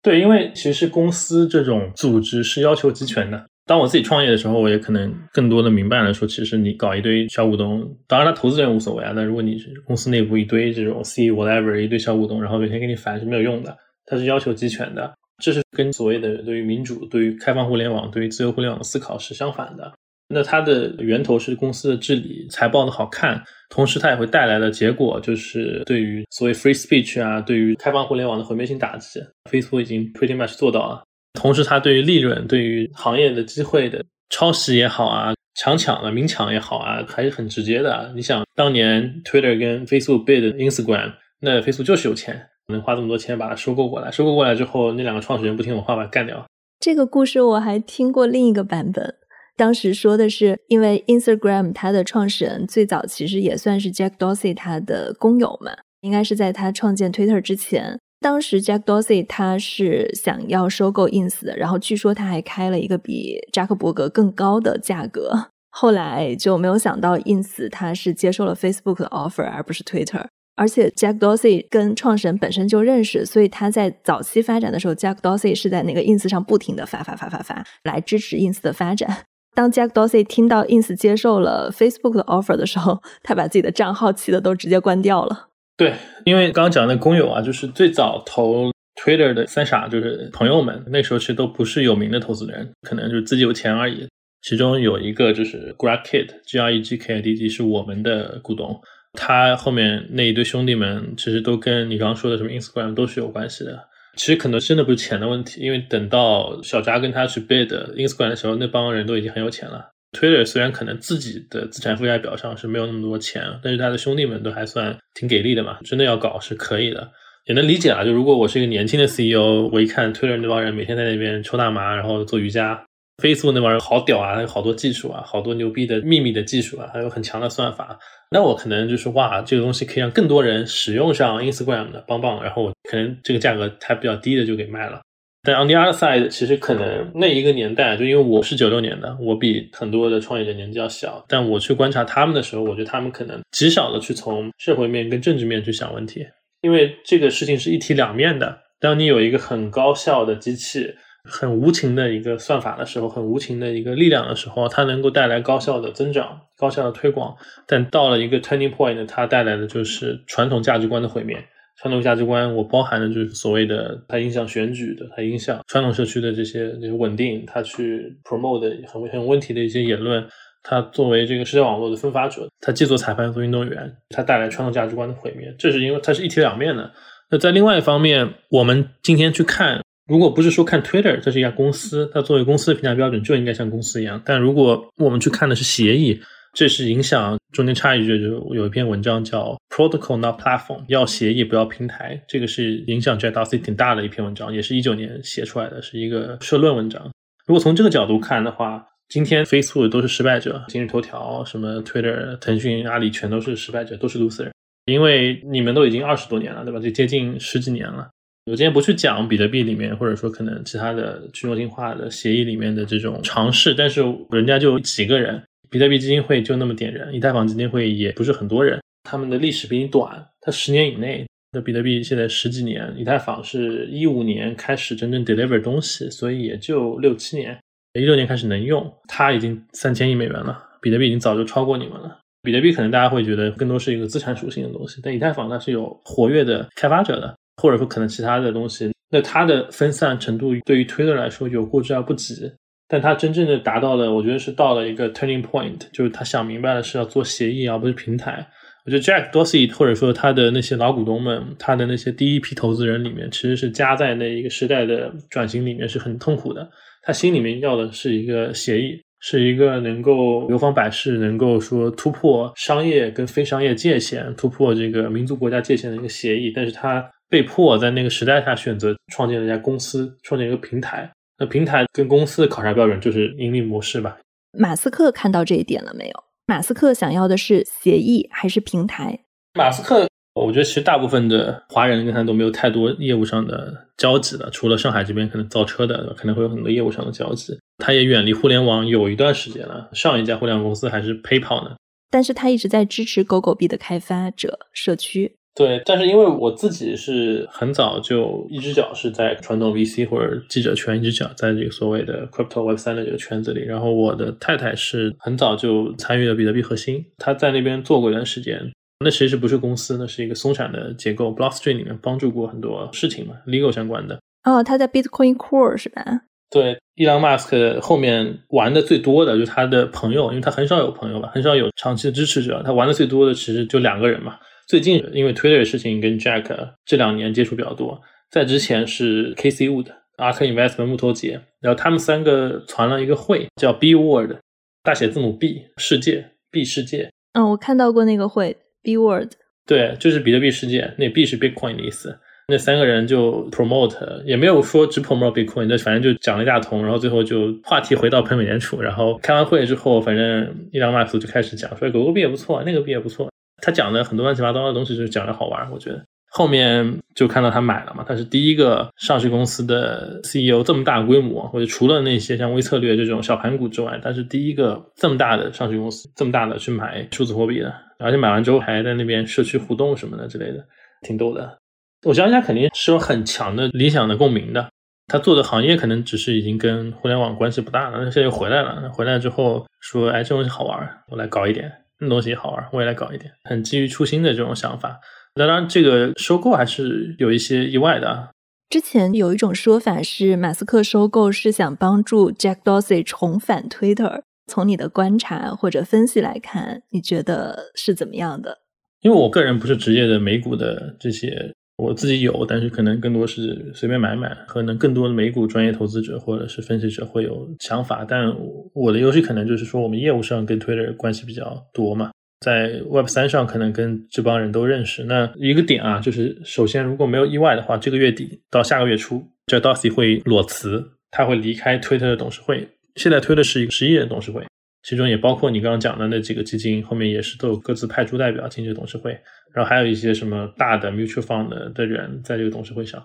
[0.03, 3.47] 对，因为其实公司这种组织是要求集权的。
[3.65, 9.13] 当我自己创业的时候，我也可能更多的明白了，说其实你搞一堆小股东，当然他投资人无所谓啊。
[9.17, 13.75] 但如果你是公司内部一堆这种 C whatever 一堆小股东，然后每天给你烦是没有用的。
[14.05, 19.93] 它是要求集权的，这是跟所谓的对于民主、对于开放互联网、对于自由互联网的思考是相反的。
[20.33, 29.21] 那它的源头是公司的治理、财报的好看，同时它也会带来的结果就是对于所谓 free speech 啊，对于开放互联网的毁灭性打击。
[29.51, 31.03] Facebook 已经 pretty much 做到了。
[31.35, 38.13] 同时，它对于利润、对于行业的机会的抄袭也好啊，强抢啊、明抢也好啊，还是很直接的。
[38.15, 44.11] 你想，当年 Twitter 跟 Facebook bid Instagram，那 Facebook 就是有钱，能花这么多钱把它收购过来。
[44.11, 46.45] 收购过来之后，那两个创始人不听我话，把它干掉。
[46.81, 49.17] 这个故事我还听过另一个版本。
[49.61, 58.01] 当时说的是，因为 Instagram 它的创始人最早其实也算是 Jack Dorsey 他的工友们，应该是在他创建 Twitter 之前。
[58.21, 65.49] 当时 Jack Dorsey 他是想要收购 Ins 的，然后据说他还开了一个比扎克伯格更高的价格。
[65.69, 70.25] 后来就没有想到 Ins 他是接受了 Facebook 的 offer 而不是 Twitter，
[70.57, 79.25] 而且 Jack Dorsey 跟创始人本身就认识，所以他在早期发展的时候，Jack Dorsey 是在那个 Ins 上不停的发发发发发来支持 Ins 的发展。
[79.55, 85.49] 当 Jack Dorsey 听到 Ins 接受了 Facebook 的 offer 的时候， 他把自己的账号气的都直接关掉了。
[85.77, 88.71] 对，因为刚刚讲的工友啊，就是最早投
[89.03, 94.07] Twitter 的三傻，就是朋友们，那时候其实都不是有名的投资人，可能就是自己有钱而已。
[94.43, 98.81] 其中有一个就是 Greg Kidd，G R E G K I D D 是我们的股东，
[99.13, 103.90] 他后面那一堆兄弟们其实都跟你刚刚说的什么 Instagram 都是有关系的。
[104.21, 109.89] 其实可能真的不是钱的问题，因为等到小扎跟他去 bid Instagram 的时候，那帮人都已经很有钱了。
[110.13, 117.11] Twitter 虽然可能自己的资产负债表上是没有那么多钱，但是他的兄弟们都还算挺给力的嘛，真的要搞是可以的，
[117.47, 118.05] 也能理解啊。
[118.05, 122.85] 就如果我是一个年轻的 CEO，我一看 Twitter 那帮人每天在那边抽大麻，然后做瑜伽
[123.23, 127.99] ，Facebook 那帮人好屌啊，有好多技术啊，好多牛逼的秘密的技术啊，还有很强的算法，
[128.31, 135.01] 那我可能就是哇，这个东西可以让更多人使用上 Instagram 的，棒棒，然后我可能这个价格还比较低的就给卖了。
[135.43, 141.25] 但 on the other side，其实可能那一个年代，就因为我是九六年的，我比很多的创业者年纪要小。
[141.29, 146.27] 但我去观察他们的时候，我觉得他们可能极少的去从社会面跟政治面去想问题，
[146.61, 148.61] 因为这个事情是一体两面的。
[148.79, 157.37] 当你有一个很高效的机器，很无情的一个算法的时候，很无情的一个力量的时候，它能够带来高效的增长、高效的推广。
[157.67, 161.37] 但到了一个 turning point，它带来的就是传统价值观的毁灭。
[161.83, 170.23] 传统价值观，我包含的就是所谓的它影响选举的，它影响传统社区的这些这些稳定，它去 promote 的很很问题的一些言论，
[170.63, 176.93] 它作为这个社交网络的分发者，它既做裁判又做运动员，它带来传统价值观的毁灭，这是因为它是一体两面的。
[177.31, 186.21] 那在另外一方面，我们今天去看，如果不是说看 Twitter，这是一家公司，它作为公司的评价标准就应该像公司一样，但如果我们去看的是协议。
[186.53, 192.21] 这是影响中间插一句，就有一篇文章叫 Protocol Not Platform，要协议不要平台。
[192.27, 197.09] 这个是影响 Jack Dorsey 挺大的一篇文章，也是一九年写出来的，是一个社论文章。
[197.47, 204.51] 如果从这个角度看的话，今天 Facebook 都是失败者，今日头条、什么 Twitter、腾讯、阿里全都是失败者，都是 loser。
[204.87, 206.81] 因为你们都已经二十多年了，对吧？
[206.81, 208.09] 就接近十几年了。
[208.47, 215.43] 我今天不去讲比特币里面，或者说可能其他的去中心化的协议里面的这种尝试，但是人家就几个人。
[215.69, 221.25] 比特币基金会就那么点人，以太坊基金会也不是很多人，他们的历史比你短，它十年以内。
[221.53, 227.57] 那比特币现在十几年，以太坊是一五年开始真正 deliver 东西，所以也就六七年，
[227.95, 232.19] 一六年开始能用，它已经三千亿美元了，比特币已经早就超过你们了。
[232.43, 242.51] 比特币可能大家会觉得更多是一个资产属性的东西，但以太坊它是有活跃的开发者的，或者说可能其他的东西，那它的分散程度对于 Twitter 来说有过之而不及。
[242.89, 248.45] 但它真正的达到了，我觉得是到了一个 turning point，就是他想明白了是要做协议而不是平台。
[248.85, 256.69] 我觉得 Jack Dorsey 或者说他的那些老股东们，他的那些第一批投资人里面，其实是夹在那一个时代的转型里面是很痛苦的。
[257.03, 266.51] 他心里面要的是一个协议，是一个能够流芳百世、能够说突破商业跟非商业界限、突破这个民族国家界限的一个协议。
[266.51, 271.11] 但是他被迫在那个时代下选择创建了一家公司，创建一个平台。
[271.39, 274.19] 那平台跟公司的考察标准就是盈利模式吧？
[274.59, 276.25] 马斯克看到这一点了没有？
[276.47, 279.21] 马斯克想要的是协议还是平台？
[279.55, 287.57] 马斯克，我觉得其实大部分的华人跟他都没有太多业务上的交集了，除了上海这边可能造车的，可能会有很多业务上的交集。
[287.79, 289.89] 他也远离互联网有一段时间了。
[289.93, 291.77] 上一家互联网公司还是 PayPal 呢，
[292.11, 295.37] 但是他一直在支持狗狗币的开发者社区。
[295.55, 303.65] 对，但是因为我自己是很早就一只脚是在传统 VC 或者记者圈，一只脚在这个所谓的 Crypto Web 三的这个圈子里。
[303.65, 308.71] 然后我的太太是很早就参与了比特币核心，她在那边做过一段时间。
[309.05, 311.35] 那其实不是公司，那是一个松散的结构。
[311.35, 314.21] Blockstream 里面帮助过很多事情嘛，legal 相关的。
[314.45, 316.03] 哦，他在 Bitcoin Core 是吧？
[316.51, 322.63] 对，伊朗马斯克后面玩的最多的就是他的朋友，因为他很少有朋友吧，很少有长期的支持者。
[322.65, 324.37] 他玩的最多的其实就两个人嘛。
[324.71, 326.45] 最近因为 Twitter 的事情跟 Jack
[326.85, 334.37] 这两年接触比较多，在之前是 Casey Wood、Ark Investment 木头节，然后他们三个传了一个会，叫 B World，
[334.85, 337.11] 大写字母 B 世界 B 世界。
[337.33, 339.33] 嗯，我看到过那个会 B World。
[339.67, 342.21] 对，就是比特币世界，那 B 是 Bitcoin 的意思。
[342.47, 353.29] 那三个人就 promote，也没有说只 promote Bitcoin，那反正就讲了一大通，然后最后就话题回到喷美联储，然后开完会之后，反正伊朗马斯就开始讲说狗狗币也不错，那个币也不错。
[353.63, 355.71] 他讲的很多乱七八糟的东西，就是讲的好玩。
[355.71, 370.65] 我觉得后面就看到他买了嘛，他是第一个上市公司的 CEO，这么大规模，或者除了那些像微策略这种小盘股之外，他是第一个这么大的上市公司，这么大的去买数字货币的，而且买完之后还在那边社区互动什么的之类的，
[371.03, 371.59] 挺逗的。
[372.05, 374.69] 我相信他肯定是有很强的理想的共鸣的。
[375.09, 378.89] 他做的行业可能只是已经跟互联网关系不大了，那现在又回来了。
[378.93, 381.71] 回来之后说，哎，这东西好玩，我来搞一点。
[382.01, 384.99] 那东西好玩，我也来搞一点，很基于初心的这种想法。
[385.35, 388.31] 当然，这个收购还是有一些意外的。
[388.69, 394.23] 之前有一种说法是，马斯克收购是想帮助 Jack Dorsey 重返 Twitter。
[394.47, 398.59] 从你的观察或者分析来看，你觉得是怎么样的？
[399.03, 401.53] 因为我个人不是职业的美股的这些。
[401.81, 408.05] 我自己有，但是可能更多是随便买买，可能更多的美股专业投资者或者是分析者会有想法。
[408.07, 408.33] 但
[408.75, 415.05] 我的优势可能就是说，我们业务上跟 Twitter 关系比较多嘛，在 Web 三上可能跟这帮人都认识。
[415.05, 422.69] 那一个点啊，就是首先如果没有意外的话，这个月底到下个月初，Jack Dorsey 会裸辞，他会离开 Twitter 的董事会。
[422.97, 424.45] 现在 Twitter 是一个十亿人董事会。
[424.83, 429.13] 其中也包括你刚刚讲的那几个基金，后面也是都有各自派出代表进这个董事会，
[429.53, 433.05] 然后还有一些什么大的 mutual fund 的人在这个董事会上。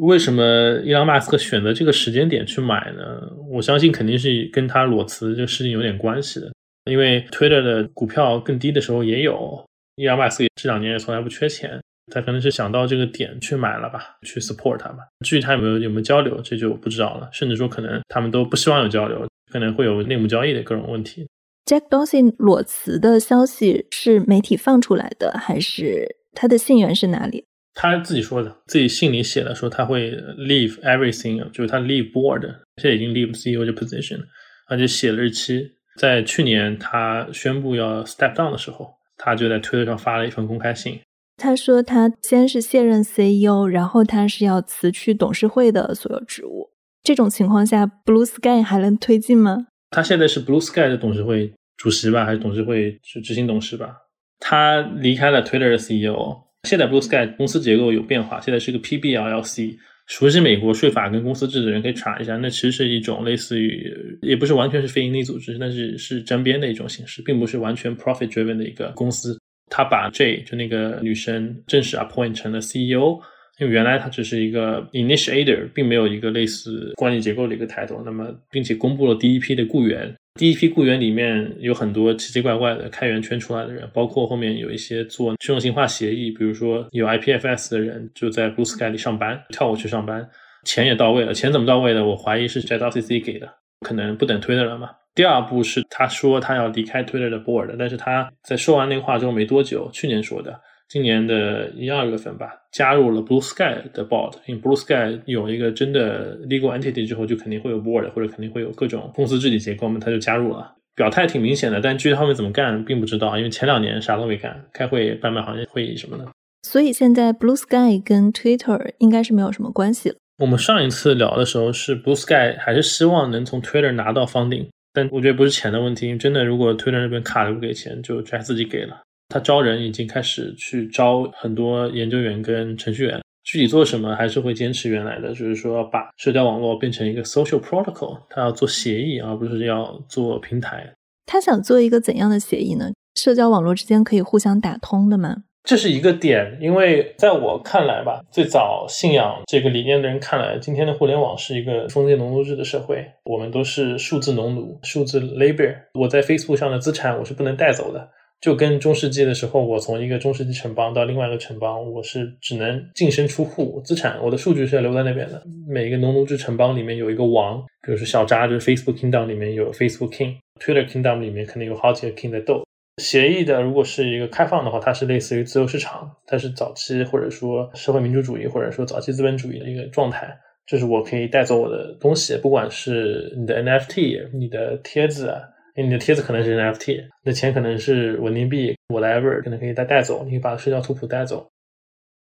[0.00, 3.20] 为什么伊朗马斯克选择这个时间点去买呢？
[3.50, 6.50] 我相信肯定是跟他裸辞这个事情有点关系的。
[6.90, 9.64] 因为 Twitter 的股票更低的时候也有，
[9.96, 11.78] 伊朗马斯克这两年也从来不缺钱，
[12.10, 14.98] 他可能是想到这个点去买了吧，去 support 他吧。
[15.24, 17.28] 至于他有没有有没有交流，这就不知道了。
[17.30, 19.24] 甚至说可能他们都不希望有交流。
[19.52, 21.28] 可能会有内幕交易的各种问题。
[21.66, 27.44] Jack Dorsey 裸辞的消息是媒体放出来的，还是他的信源是哪里？
[27.74, 32.42] 他自己说的，自己信里写的说他会 leave everything，就是他 leave board，
[32.76, 34.20] 现在已经 leave CEO 的 position，
[34.68, 41.00] 而且写了日期，在去年他宣布要 step down 的时候，他就在推特上发了一份公开信。
[41.36, 46.71] 他说他先是卸任 CEO，然后他是要辞去董事会的所有职务。
[47.02, 49.66] 这种情况下，Blue Sky 还能推进吗？
[49.90, 53.96] 他现在是 Blue Sky 的董事会主席吧，还是董事会是执行董事吧？
[54.38, 56.44] 他离开了 Twitter 的 CEO。
[56.62, 59.76] 现在 Blue Sky 公司结构有变化，现在是个 P B L L C。
[60.06, 69.38] 熟悉美国税法跟公司制的人可以查一下，那其实是一种类似于，也不是完全是非营利组织，但是是沾边的一种形式，并不是完全 profit driven 的一个公司。
[69.70, 73.20] 他把 J 就那个女生正式 appoint 成了 CEO。
[73.62, 78.02] 因为原来他只是一个 initiator，并没有一个类似管理结构的一个抬头。
[78.04, 90.28] 那么，并且公布了第一批的雇员，第一批雇员里面有很多奇奇怪怪的开源圈出来的人，包括后面有一些做去中心化协议，比如说有 IPFS 的人就在 Blue Sky 里上班，跳过去上班，
[90.64, 91.32] 钱也到位了。
[91.32, 92.04] 钱怎么到位的？
[92.04, 93.48] 我怀疑是 j a d c c 给的，
[93.86, 94.90] 可能不等 Twitter 了嘛。
[95.14, 100.60] 第二步是他说他要离开 Twitter 的 board，但是他在说完那话之后没多久，去年说的。
[100.92, 104.34] 今年的一二月份吧，加入了 Blue Sky 的 board。
[104.44, 111.80] 因为 Blue Sky 有一个真的 legal entity 之后，就肯定会有 board，或者肯定会有各种公司治理结构嘛，他就加入了，表态挺明显的。
[111.80, 116.28] 但具体后面怎么干，并不知道，因为前两年啥都没干，开会办办行业会议什么的。
[116.60, 120.16] 所以现在 Blue Sky 跟 Twitter 应该是没有什么关系了。
[120.42, 129.00] 我们上一次聊的时候是 Blue Sky 还是希望能从 Twitter 拿到 funding，但我觉得不是钱的问题，因为真的如果 Twitter 那边卡着不给钱，就该自己给了。
[129.32, 140.92] 他招人已经开始去招很多研究员跟程序员，具体做什么还是会坚持原来的，就是说要把社交网络变成一个 social protocol，他要做协议而不是要做平台。
[141.24, 142.92] 他想做一个怎样的协议呢？
[143.14, 145.44] 社交网络之间可以互相打通的吗？
[145.64, 155.72] 这是一个点，因为在我看来吧，最早信仰这个理念的人看来，今天的互联网是一个封建农奴制的社会，我们都是数字农奴、数字 labor。
[155.94, 158.08] 我在 Facebook 上的资产我是不能带走的，
[158.42, 165.40] 就跟中世纪的时候，我从一个中世纪城邦到另外一个城邦，我是只能净身出户，资产我的数据是要留在那边的。
[165.68, 172.64] 每一个农奴制城邦里面有一个王，比如说小扎就是 Facebook Kingdom 里面有 Facebook King，Twitter Kingdom 里面可能有好几个 King 在斗。
[173.00, 180.36] 协议的，如果是一个开放的话，它是类似于自由市场，它是早期或者说社会民主主义或者说早期资本主义的一个状态。
[180.66, 185.34] 就是我可以带走我的东西，不管是你的 NFT、你的贴子，
[185.74, 191.48] 因为你的贴子可能是 NFT，你的钱可能是稳定币，whatever，可能可以带带走，你可以把社交图谱带走。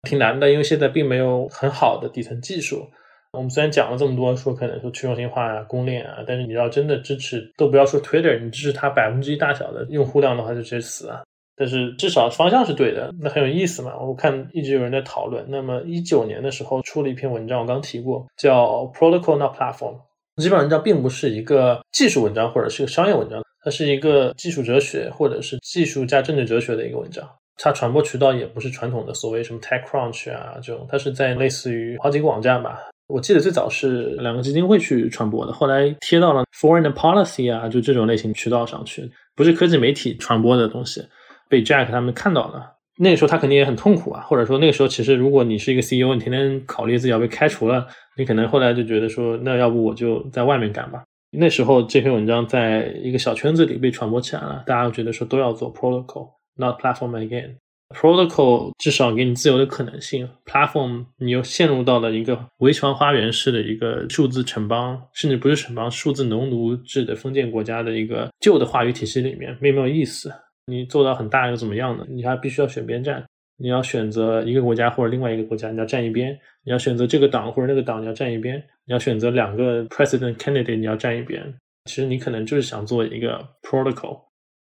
[0.02, 2.86] 挺难的，因为现在并没有很好的底层技术。
[3.32, 11.22] 我们虽然讲了这么多，说可能说去中心化啊、公链啊，但是你要真的支持，都不要说 Twitter，你支持它百分之一大小的用户量的话，就直接死啊。
[11.58, 13.98] 但是至少方向是对的，那很有意思嘛。
[13.98, 15.44] 我看一直有人在讨论。
[15.48, 19.98] 那么一九年的时候出了一篇文章，我刚提过，叫 Protocol Not Platform。
[20.42, 27.26] 基本上讲并不是一个技术文章或者是个商业文章，它是一个技术哲学或者是技术加政治哲学的一个文章。
[27.58, 32.78] 它传播渠道也不是传统的所谓什么 TechCrunch 啊这种，它是在类似于好几个网站吧。
[33.08, 41.02] 我记得最早是两个基金会去传播的，后来贴到了 Foreign Policy 啊，就这种类型渠道上去，不是科技媒体传播的东西，
[41.48, 42.75] 被 Jack 他们看到了。
[42.98, 47.86] 那个时候他肯定也很痛苦啊，或者说那个时候其实如果你是一个 CEO，你天天考虑自己要被开除了，
[48.16, 51.02] 你可能后来就觉得说，那要不我就在外面干吧。
[51.30, 57.56] 那时候这篇文章在一个小圈子里被传播起来了，大家觉得说都要做 Protocol，not Platform again。
[57.94, 70.32] Protocol 至少给你自由的可能性，Platform 你又陷入到了一个围墙花园式的一个数字城邦，甚至不是城邦，数字农奴制的封建国家的一个旧的话语体系里面，没有意思。
[70.66, 72.04] 你做到很大又怎么样呢？
[72.08, 73.24] 你还必须要选边站，
[73.56, 76.32] 你要选择一个国家或者另外一个国家，你要站一边；
[76.64, 81.54] 你要选择这个党或者那个党，你要站一边；你要选择两个 President candidate，你要站一边。
[81.84, 84.22] 其实你可能就是想做一个 Protocol。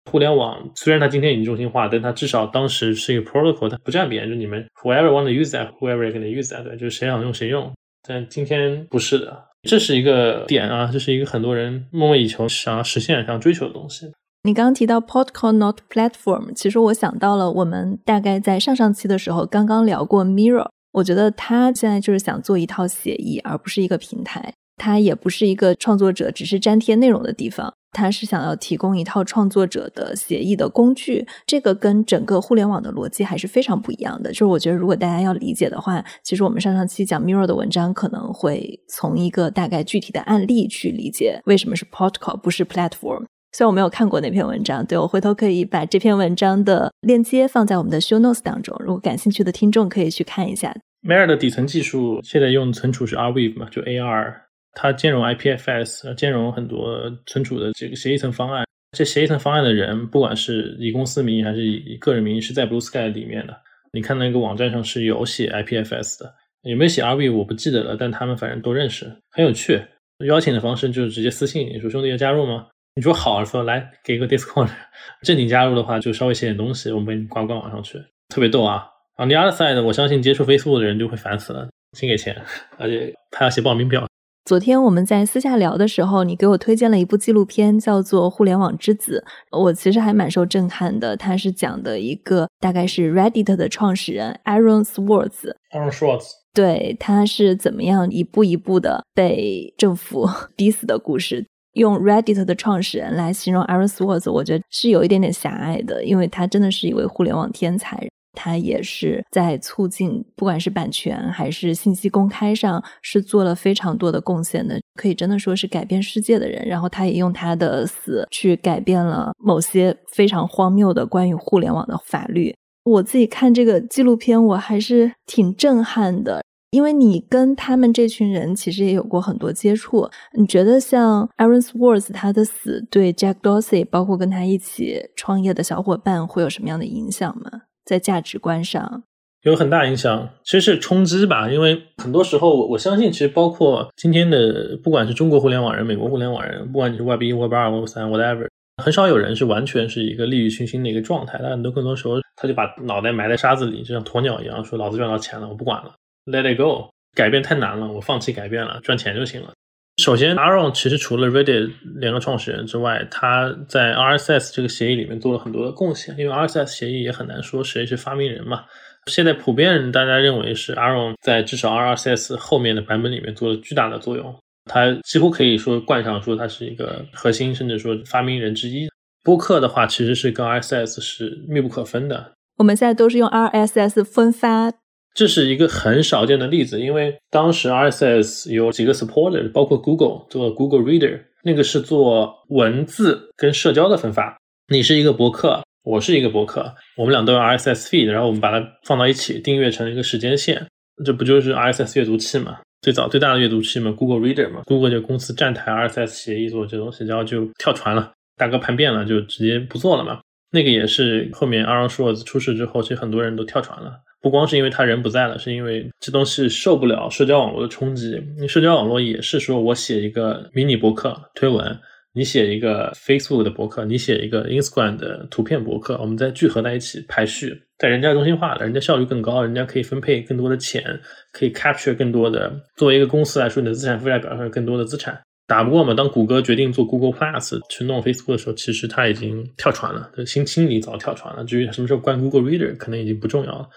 [0.09, 7.71] 互联网虽然它今天已经中心化，但它至少当时是一个 protocol，它不占边，就你们 whoever want to use that，whoever can use that，对，就是谁想用谁用。
[8.07, 14.11] 但今天不是的，这是一个点啊，这是一个很多人梦寐以求、想要实现、想追求的东西。
[14.43, 24.53] 你刚刚提到 protocol not platform，其实我想到了我们大概在上上期的时候刚刚聊过 Mirror，我觉得他现在就是想做一套协议，而不是一个平台。
[24.77, 27.73] 它也不是一个创作者只是粘贴内容的地方。
[27.91, 34.31] 他是想要提供一套创作者的协议的工具，这个跟整个互联网的逻辑还是非常不一样的。
[34.31, 43.25] 就是我觉得，如果大家要理解的话，其实我们上上期讲 Mirror 的文章，可能会从一个大概具体的案例去理解为什么是 Protocol 不是 Platform。
[43.51, 50.75] 虽然我没有看过那篇文章，对我回头可以把这篇文章的链接放在我们的 Show Notes 当中，如果感兴趣的听众可以去看一下。
[51.01, 54.33] MIRA 的底层技术现在用存储是 Rweave 嘛，就 AR。
[54.73, 58.65] 它兼容 IPFS，兼容很多存储的这个协议层方案。
[58.95, 63.57] 这协议层方案的人，不管是以公司名义还是以个人名义，是在 Blue Sky 里面的。
[63.91, 69.81] 你看那个网站上是有写 IPFS 的，有没有写 RV 我不记得了，但他们反正都认识，很有趣。
[70.25, 72.67] 邀请的方式就是直接私信你说兄弟要加入吗？
[72.95, 74.69] 你说好，说来给个 Discord。
[75.23, 78.87] 正经加入的话就稍微写点东西，我们给你挂官网上去，特别逗啊。
[79.17, 82.35] On the other side，我相信接触 Facebook 的人就会烦死了，先给钱，
[82.77, 84.07] 而且他要写报名表。
[84.45, 89.23] 昨天我们在私下聊的时候，你给我推荐了一部纪录片，叫做《互联网之子》。
[89.59, 91.15] 我其实还蛮受震撼的。
[91.15, 95.53] 它是讲的一个大概是 Reddit 的创始人 Aaron Swartz。
[95.71, 100.27] Aaron Swartz，对，他是怎么样一步一步的被政府
[100.57, 101.45] 逼死的故事。
[101.73, 108.07] 用 Reddit 的创始人来形容 Aaron Swartz，我觉得是有一点点狭隘的，因为他真的是一位互联网天才。
[108.33, 116.65] 他也是在促进，不管是版权还是信息公开上，是做了非常多的贡献的，可以真的说是改变世界的人。
[116.65, 122.55] 然后他也用他的死去改变了某些非常荒谬的关于互联网的法律。
[122.85, 126.41] 我自己看这个纪录片，我还是挺震撼的，
[126.71, 130.09] 因为你跟他们这群人其实也有过很多接触。
[130.37, 137.63] 你觉得像 Aaron Swartz 他的死对 Jack Dorsey，包括跟他一起创业的小伙伴会有什么样的影响吗？
[137.85, 139.03] 在价值观上
[139.41, 141.49] 有很大影响，其实是冲击吧。
[141.49, 148.47] 因为很多时候，我相信，其实包括今天的，不管是中国互联网人、美国互联网人，不管你是 Web 一、Web 二、Web 三，whatever，
[148.83, 151.39] 很少有人是完全是一个利欲熏心的一个状态。
[151.41, 155.95] 但很多更多时候，他就把脑袋埋在沙子里，就像鸵鸟一样，说老子赚到钱了，我不管了
[156.25, 159.53] ，Let it go，改变太难了，我放弃改变了，赚钱就行了。
[160.01, 166.17] 首先，Aaron 其实除了 Reddit 两个创始人之外，他在 RSS 这个协议里面做了很多的贡献。
[166.17, 168.63] 因为 RSS 协议也很难说谁是发明人嘛。
[169.07, 174.33] 现在普遍大家认为是 Aaron 在至少 RSS 后面的版本里面做了巨大的作用。
[174.71, 178.87] 他几乎可以说冠上说他是一个核心，甚至说发明人之一。
[179.21, 182.31] 播客的话，其实是跟 RSS 是密不可分的。
[182.57, 184.71] 我们现在都是用 RSS 分发。
[185.13, 194.37] 这是一个很少见的例子，因为当时 RSS 有几个 supporter，包括 Google 做 Google Reader，那个是做文字跟社交的分发。
[194.71, 200.67] 你是一个博客，我是一个博客，我们俩都用 RSS feed，然后我们把它放到一起，订阅成一个时间线，
[201.03, 202.59] 这不就是 RSS 阅读器嘛？
[202.81, 210.19] 最早最大的阅读器嘛，Google Reader 嘛，Google 这公司站台 RSS 协议做这东西，然后就跳船了，大哥叛变了，就直接不做了嘛。
[210.51, 213.99] 那个也是后面 Aaron Swartz 出事之后，其实很多人都跳船了。
[214.21, 218.21] 不光是因为他人不在了，是因为这东西受不了社交网络的冲击。
[218.47, 221.79] 社交网络也是说我写一个迷你博客推文，
[222.13, 230.83] 你写一个 Facebook 的博客，你写一个 Instagram 的图片博客，我们再聚合在一起排序，在人家中心化的，人家效率更高，人家可以分配更多的钱，
[231.31, 232.51] 可以 capture 更多的。
[232.75, 235.17] 作为一个公司来说，你的资产负债表上有更多的资产，
[235.47, 235.93] 打不过嘛？
[235.93, 241.45] 当谷歌决定做 Google Plus 去弄 Facebook 的时候，其实他已经跳船了，新清理早跳船了。
[241.45, 243.69] 至于什么时候关 Google Reader，可能已经不重要了。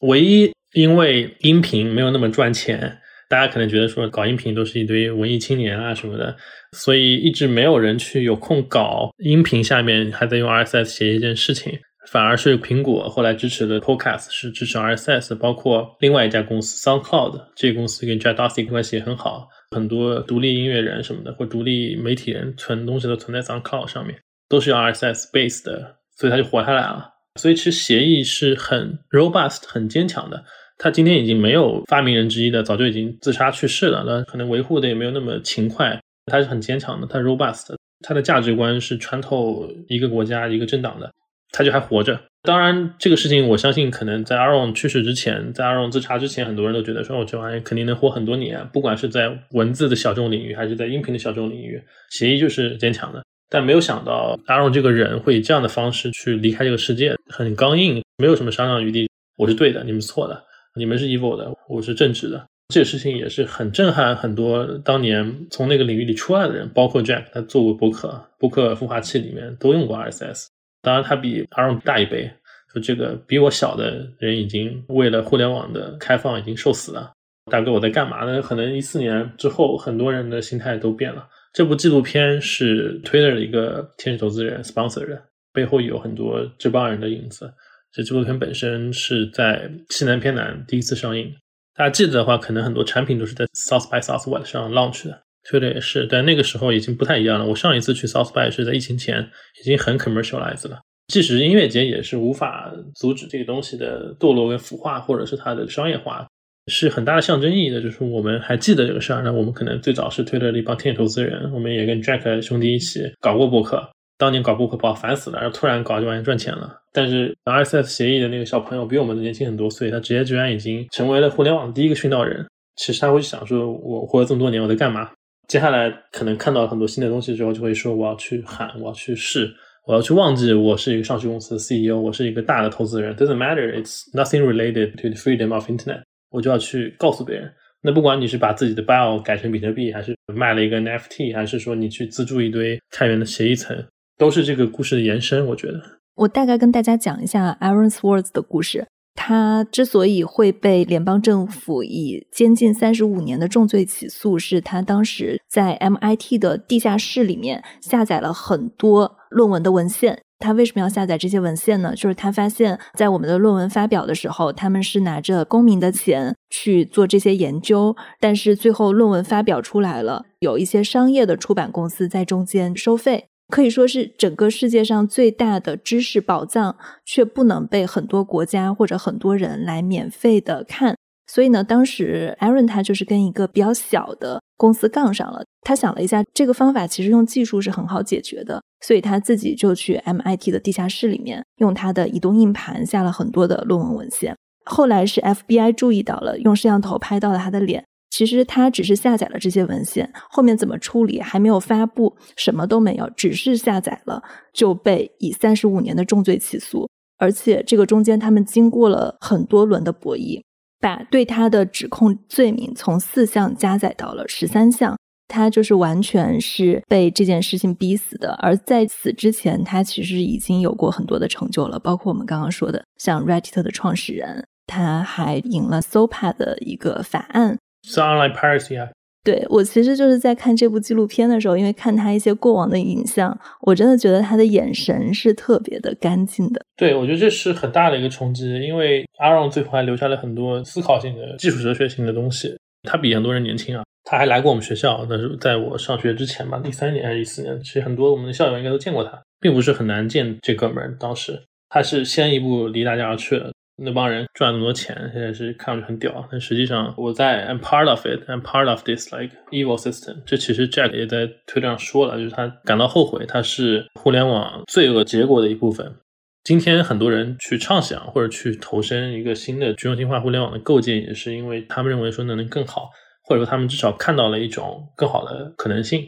[0.00, 2.98] 唯一因为音频没有那么赚钱，
[3.28, 6.36] 大家可能觉得说搞音频都是一堆文艺青年啊什么的，
[6.72, 9.62] 所以一直没有人去有空搞音频。
[9.62, 11.78] 下面还在用 RSS 写一件事情，
[12.10, 27.10] 反而是苹果后来支持的 Podcast 是支持 RSS，包括另外一家公司 SoundCloud，这个公司跟 Jack Dorsey 关系也很好，很多独立音乐人什么的或独立媒体人存东西都存在 SoundCloud 上面，都是用 RSS base 的，所以它就活下来了。
[27.38, 30.42] 所以其实协议是很 robust、很坚强的。
[30.78, 34.02] 他今天已经没有发明人之一的，早就已经自杀去世了。
[34.06, 36.00] 那可能维护的也没有那么勤快。
[36.26, 41.10] 他是很坚强的，他 robust，他的价值观是穿透一个国家、一个政党的，
[41.50, 42.18] 他就还活着。
[42.42, 53.22] 当然，这个事情我相信，可能在 Aaron 去世之前，在 Aaron 自杀之前，很多人都觉得说，我这玩意肯定能活很多年，不管是在文字的小众领域，还是在音频的小众领域，协议就是坚强的。
[53.50, 59.10] 但没有想到阿荣这个人会以这样的方式去离开这个世界，很刚硬，没有什么商量余地。
[59.36, 60.44] 我是对的，你们是错的，
[60.76, 62.46] 你们是 evil 的，我是正直的。
[62.72, 70.46] 这个事情也是很震撼很多当年从那个领域里出来的人，包括 Jack，他做过博客，博客孵化器里面都用过 RSS。
[70.80, 72.30] 当然他比阿荣大一倍，
[72.72, 77.10] 说这个比我小的人已经为了互联网的开放已经受死了。
[77.50, 78.40] 大哥我在干嘛呢？
[78.40, 81.26] 可能一四年之后，很多人的心态都变了。
[81.52, 85.20] 这部纪录片是 Twitter 的一个天使投资人 sponsor 的，
[85.52, 87.52] 背后有很多这帮人的影子。
[87.92, 91.34] 这纪录片本身是在西南偏南第一次上映，
[91.74, 95.22] 大家记得的话，可能很多产品都是在 South by Southwest 上 launch 的。
[95.48, 97.46] Twitter 也是，但那个时候已经不太一样了。
[97.46, 99.28] 我上一次去 South by 是在疫情前，
[99.60, 100.78] 已经很 commercialized 了。
[101.08, 106.28] 即使音乐节也是无法阻止这个东西的堕落跟腐化，或者是它的商业化。
[106.70, 109.22] 是很大的象征意义的，就是我们还记得这个事儿。
[109.22, 113.86] 那我们可能最早是推特的一帮天使投资人，我们也跟 Jack 兄弟一起搞过博客。
[114.16, 116.76] 当年搞博客把我烦死了，然后突然搞就完全赚钱了。
[116.92, 122.46] 但是 RSS 协议的那个小朋友比我们的年轻很多岁，他直接居然已经成为了互联网第一个殉道人。
[122.76, 125.10] 其实他会想说，我活了这么多年，我在干嘛？
[125.48, 129.50] 接下来可能看到很多新的东西之后，就会说我要去喊，我要去试，
[129.86, 133.16] 我要去忘记我是一个上市公司的 CEO，我是一个大的投资人。
[133.16, 136.02] Doesn't matter, it's nothing related to the freedom of internet.
[136.30, 137.52] 我就要去告诉别人，
[137.82, 143.76] 那不管你是把自己的 bio 改成比特币，还是卖了一个 NFT，还是说你去资助一堆开源的协议层，
[144.16, 145.46] 都是这个故事的延伸。
[145.46, 145.80] 我觉得，
[146.14, 148.86] 我大概跟大家讲一下 Aaron Swartz 的故事。
[149.16, 160.22] 他之所以会被联邦政府以监禁三十五年的重罪起诉，是他当时在 MIT 的地下室里面下载了很多论文的文献。
[160.40, 161.94] 他为什么要下载这些文献呢？
[161.94, 180.96] 就是他发现，在我们的论文发表的时候，他们是拿着公民的钱去做这些研究，但是最后论文发表出来了，有一些商业的出版公司在中间收费，可以说是整个世界上最大的知识宝藏，却不能被很多国家或者很多人来免费的看。
[181.26, 185.44] 所以呢，当时 Aaron 他就是跟一个比较小的公司杠上了。
[185.62, 194.36] 他想了一下，这个方法其实用技术是很好解决的，所以他自己就去 MIT 的地下室里面，用他的移动硬盘下了很多的论文文献。
[194.64, 197.84] 后来是 FBI 注意到了，用摄像头拍到了他的脸。
[198.10, 204.22] 其实他只是下载了这些文献，后面怎么处理还没有发布，什么都没有，只是下载了
[204.52, 206.88] 就被以三十五年的重罪起诉。
[207.18, 210.42] 而且这个中间他们经过了很多轮的博弈。
[210.82, 214.96] 把对他的指控罪名从四项加载到了十三项，
[215.30, 218.32] 他就是完全是被这件事情逼死的。
[218.42, 227.56] 而在此之前，他其实已经有过很多的成就了，包括我们刚刚说的，像 Reddit 的创始人，他还赢了 SOPA 的一个法案。
[227.86, 228.90] 是 online piracy 啊。
[229.22, 236.62] 对我其实就是在看这部纪录片的时候，因为看他一些过往的影像，我真的觉得他的眼神是特别的干净的。
[236.74, 242.56] 对，我觉得这是很大的一个冲击，因为阿荣最后还留下了很多思考性的、技术哲学性的东西。
[242.84, 247.56] 他比很多人年轻啊，他还来过我们学校，那是在我上学之前吧，一三年还是一四年。
[247.62, 250.96] 其实很多我们的校友应该都见过他，并不是很难见这哥们儿。
[250.98, 253.52] 当时他是先一步离大家而去了。
[253.76, 260.16] 那帮人赚那么多钱，现在是看上去很屌，但实际上我在 I'm part of it, I'm part of this like evil system。
[260.26, 265.94] 这其实 Jack 也在推特上说了，就是他感到后悔，他是互联网罪恶结果的一部分。
[266.42, 272.90] 今天很多人去畅想或者去投身一个新的去中心化互联网的构建，也是因为他们认为说那能更好，
[273.30, 276.06] 或者说他们至少看到了一种更好的可能性。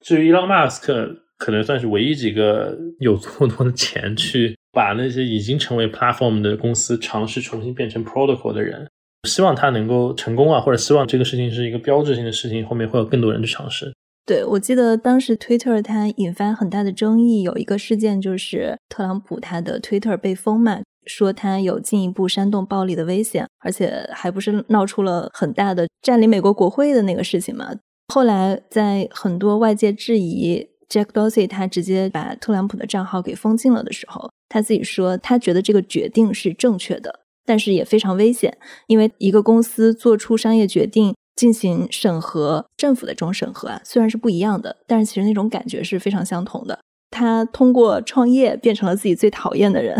[0.00, 4.56] 至于 Elon Musk，可能算是唯一几个有这么多的钱去。
[4.74, 8.88] 把那些已经成为 platform 的公司尝试重新变成 protocol 的人，
[9.28, 13.92] 希望他能够成功啊，或者希望这个事情是一个标志性的事情，后面会有更多人去尝试。
[14.24, 27.70] 对，我记得当时 Twitter 它引发很大的争议，有一个事件就是特朗普他的 Twitter 被封嘛，说他有进一步煽动暴力的危险，而且还不是闹出了很大的占领美国国会的那个事情嘛。
[28.08, 34.30] 后来在很多外界质疑 Jack Dorsey 他直接把特朗普的账号给封禁了的时候。
[34.48, 38.54] 他自己说，他觉得这个决定是正确的，但是也非常危险，
[38.86, 46.78] 因为一个公司做出商业决定进行审核，政府的这种审核啊，虽然是不一样的，但是其实那种感觉是非常相同的。
[47.10, 49.96] 他通过创业变成了自己最讨厌的人，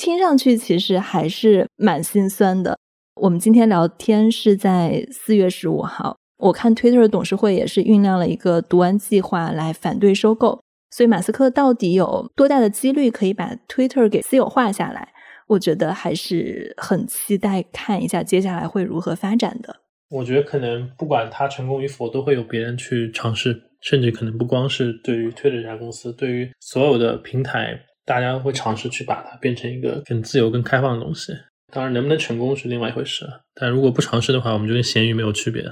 [0.00, 2.78] 听上去其实还是蛮心酸的。
[3.16, 10.58] 我们今天聊天是在四月十五号，我看 Twitter 董事会也是酝酿了一个读完计划来反对收购。
[10.90, 15.12] 所以，马斯克到底有多大的几率可以把 Twitter 给私有化下来？
[15.48, 19.76] 我觉得还是很期待看一下接下来会如何发展的。
[20.08, 31.32] 我觉得可能不管他成功与否，都会有别人去尝试，甚至可能不光是对于 Twitter 这家公司，对于所有的平台，大家会尝试去把它变成一个更自由、更开放的东西。
[31.72, 33.24] 当然，能不能成功是另外一回事。
[33.54, 35.64] 但如果不尝试的话，我们就跟咸鱼没有区别。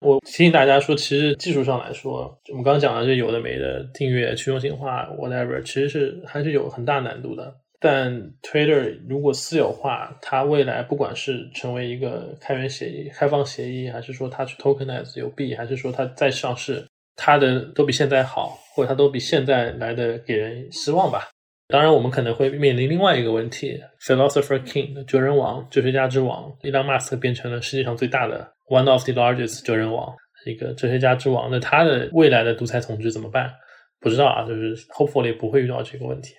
[0.00, 7.54] 我提醒大家说，其实技术上来说，我们刚讲的这有的没的订阅、去中心化，whatever，其实是还是有很大难度的。
[7.80, 8.12] 但
[8.42, 21.28] Twitter 如果私有化，它未来不管是成为一个开源协议、开放协议，还是说它去 tokenize 有币，还是说它再上市，它的都比现在好，或者它都比现在来的给人失望吧。
[21.68, 28.50] 当然，我们可能会面临另外一个问题：Philosopher King 哲人王、哲学家之王，伊朗马斯克变成了世界上最大的。
[28.68, 30.16] One of the largest 哲人王，
[30.46, 33.52] 一个哲学家之王，那他的未来的独裁统治怎么办？
[34.00, 36.32] 不知道啊，就是 hopefully 不会遇到这个问题。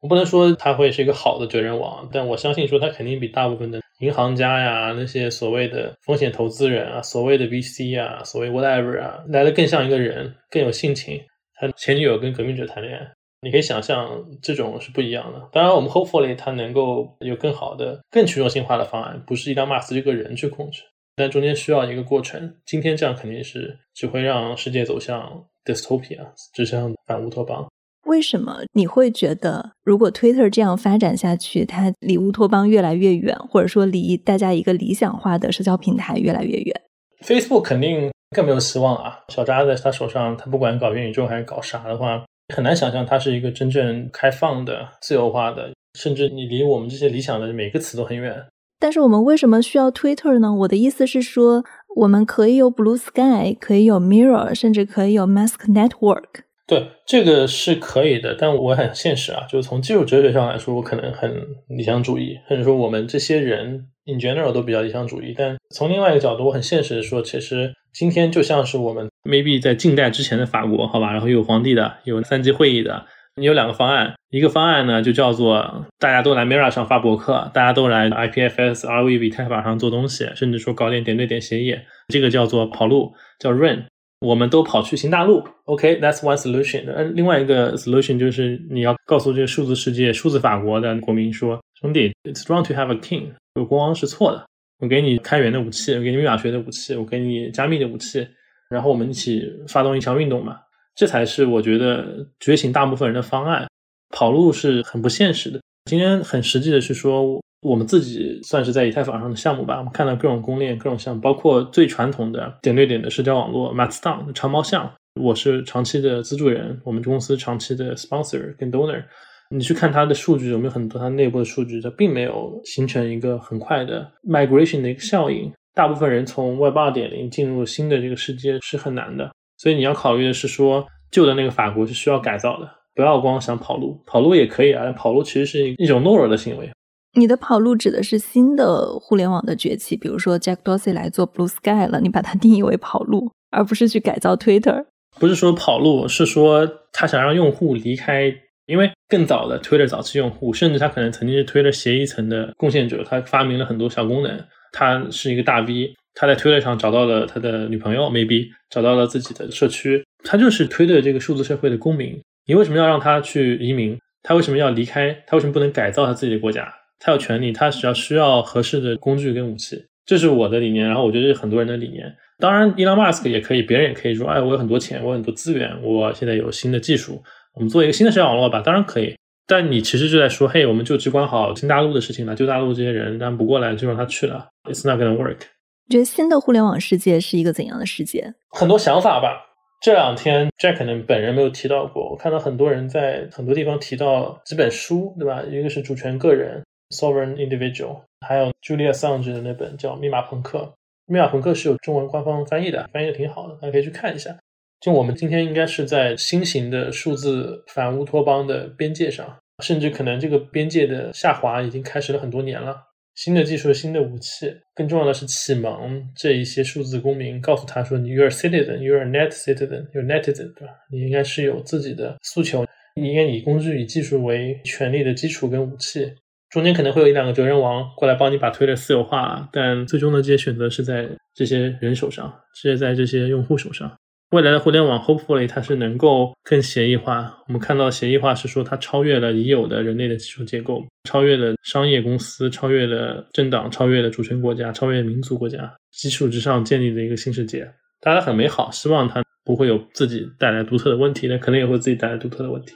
[0.00, 11.20] 我不能说他会是一个好的哲人王，但我相信说他肯定比大部分的银行家呀，那些所谓的风险投资人啊，所谓的 VC 啊，所谓 whatever 啊，来的更像一个人，更有性情。
[11.60, 13.04] 他前女友跟革命者谈恋爱，
[13.40, 15.48] 你可以想象这种是不一样的。
[15.52, 20.82] 当然，我们 hopefully 它能够有更好的、更去中心化的方案，不是伊朗马斯这个人去控制。
[21.16, 22.54] 但中间需要一个过程。
[22.64, 26.18] 今天这样肯定是只会让世界走向 dystopia，
[26.54, 27.66] 指向反乌托邦。
[28.06, 36.80] 为什么你会觉得，如果 Twitter 这样发展下去，它离乌托邦越来越远，或者说离大家一个理想化的社交平台越来越远
[37.20, 39.20] ？Facebook 肯定更没有希望啊！
[39.28, 42.24] 小扎在他手上，他不管搞元宇宙还是搞啥的话，
[42.54, 48.46] 很难想象它是一个真正开放的、自由化的，甚至你离我们这些理想的每个词都很远。
[48.80, 50.54] 但是我们为什么需要 Twitter 呢？
[50.54, 51.64] 我的意思是说，
[51.96, 56.42] 我们可以有 Blue Sky，可以有 Mirror，甚至可以有 Mask Network。
[56.66, 58.36] 对，这个是可以的。
[58.38, 61.34] 但我很现实啊，就是从技术哲学上来说，我可能很
[61.68, 65.34] 理想主义，或者说我们这些人 in general 都比较理想主义。
[65.36, 73.04] 但从另外一个角度，我很现实的说，其实今天就像是我们 maybe 在近代之前的法国，好吧，然后有皇帝的，有三级会议的。
[73.34, 81.76] 你有两个方案，一个方案呢就叫做大家都来 Mirror 上发博客，大家都来 IPFS、RV 以太坊上做东西，甚至说搞点点对点协议，
[82.06, 83.86] 这个叫做跑路，叫 Run。
[84.20, 86.92] 我们都跑去新大陆，OK，that's one solution。
[86.92, 94.44] 呃，另外一个 solution 就是你要告诉这个数字世界、数字法国的国民说，兄弟，it's wrong to have a king，有国王是错的。
[94.78, 98.26] 我给你开源的武器，我给你密码学的武器，我给你加密的武器，
[98.70, 100.56] 然后我们一起发动一场运动嘛。
[100.94, 103.68] 这才是我觉得觉醒大部分人的方案，
[104.10, 105.60] 跑路是很不现实的。
[105.84, 119.02] 今天很实际的是说，我们自己算是在以太坊上的项目吧，我们看到各种公链、各种项目，包括最传统的点对点的社交网络 Mastodon 长毛象，我是长期的资助人，我们公司长期的 sponsor 跟 donor。
[119.50, 121.80] 你去看它的数据，有没有很多它内部的数据？
[121.80, 125.50] 它并没有形成一个很快的 migration 的一个效应。
[125.74, 136.70] 大部分人从 Web 二点零进入新的这个世界是很难的，所以你要考虑的是说，旧的那个法国是需要改造的，不要光想跑路，跑路也可以啊，跑路其实是一种懦弱的行为。
[137.14, 144.84] 你的跑路指的是新的互联网的崛起，比如说 Jack Dorsey 来做 Blue Sky 了，你把它定义为跑路，而不是去改造 Twitter。
[145.18, 148.30] 不是说跑路，是说他想让用户离开。
[148.68, 154.38] 因为更早的 Twitter 早期用户，甚至他可能曾经是 Twitter 协议层的贡献者，他发明了很多小功能。
[154.72, 160.04] 他是一个大 V，他在 Twitter 上找到了他的女朋友，maybe 找到了自己的社区。
[160.22, 162.20] 他就是推的这个数字社会的公民。
[162.46, 163.98] 你为什么要让他去移民？
[164.22, 165.16] 他为什么要离开？
[165.26, 166.70] 他为什么不能改造他自己的国家？
[166.98, 169.82] 他有权利，他只要需要合适的工具跟武器。
[170.04, 172.14] 这是我的理念，然后我觉得是很多人的理念。
[172.38, 177.22] 当然，Elon Musk 也可以，别人也可以说，哎，我有很多钱，我有很多资源，我现在有新的技术。
[177.58, 179.16] 我们做一个新的社交网络吧，当然可以。
[179.46, 184.46] 但你其实就在说，嘿，我们就只管好新大陆的事情了，旧大陆这些人，但不过来就让他去了。
[184.70, 185.38] It's not gonna work。
[185.86, 188.34] 你觉得新的互联网世界是一个怎样的世界？
[188.50, 189.46] 很多想法吧。
[189.80, 195.42] 这两天 Jack 可能本人没有提到过，我看到很多人在很多地方提到几本书，对吧？
[195.42, 200.58] 一个是主权个人 （Sovereign Individual），还有 Julia Assange 的那本叫《密码朋克》。
[201.06, 204.36] 《密码朋克》是有中文官方翻译的，翻译的挺好的，大家可以去看一下。
[204.80, 212.76] 就我们今天应该是在新型的数字反乌托邦的边界上，甚至可能这个边界的下滑已经开始了很多年了。
[213.16, 220.72] 新的技术、新的武器，更重要的是启蒙这一些数字公民，告诉他说：“你 you're citizen, you're net citizen, you're netizen，对吧？
[220.92, 222.64] 你应该是有自己的诉求，
[222.94, 226.14] 你应该以工具、以技术为权力的基础跟武器。
[226.50, 233.92] 中间可能会有一两个哲人王过来帮你把推的私有化，但最终的这些选择是在这些人手上，是在这些用户手上。”
[234.30, 237.34] 未来的互联网，hopefully 它是能够更协议化。
[237.46, 247.66] 我们看到协议化是说它超越了已有的人类的基础结构，超越了商业公司，超越了政党，超越了主权国家，超越民族国家基础之上建立的一个新世界。
[248.02, 252.74] 大家很美好，希望它不会有自己带来独特的问题，但可能也会自己带来独特的问题。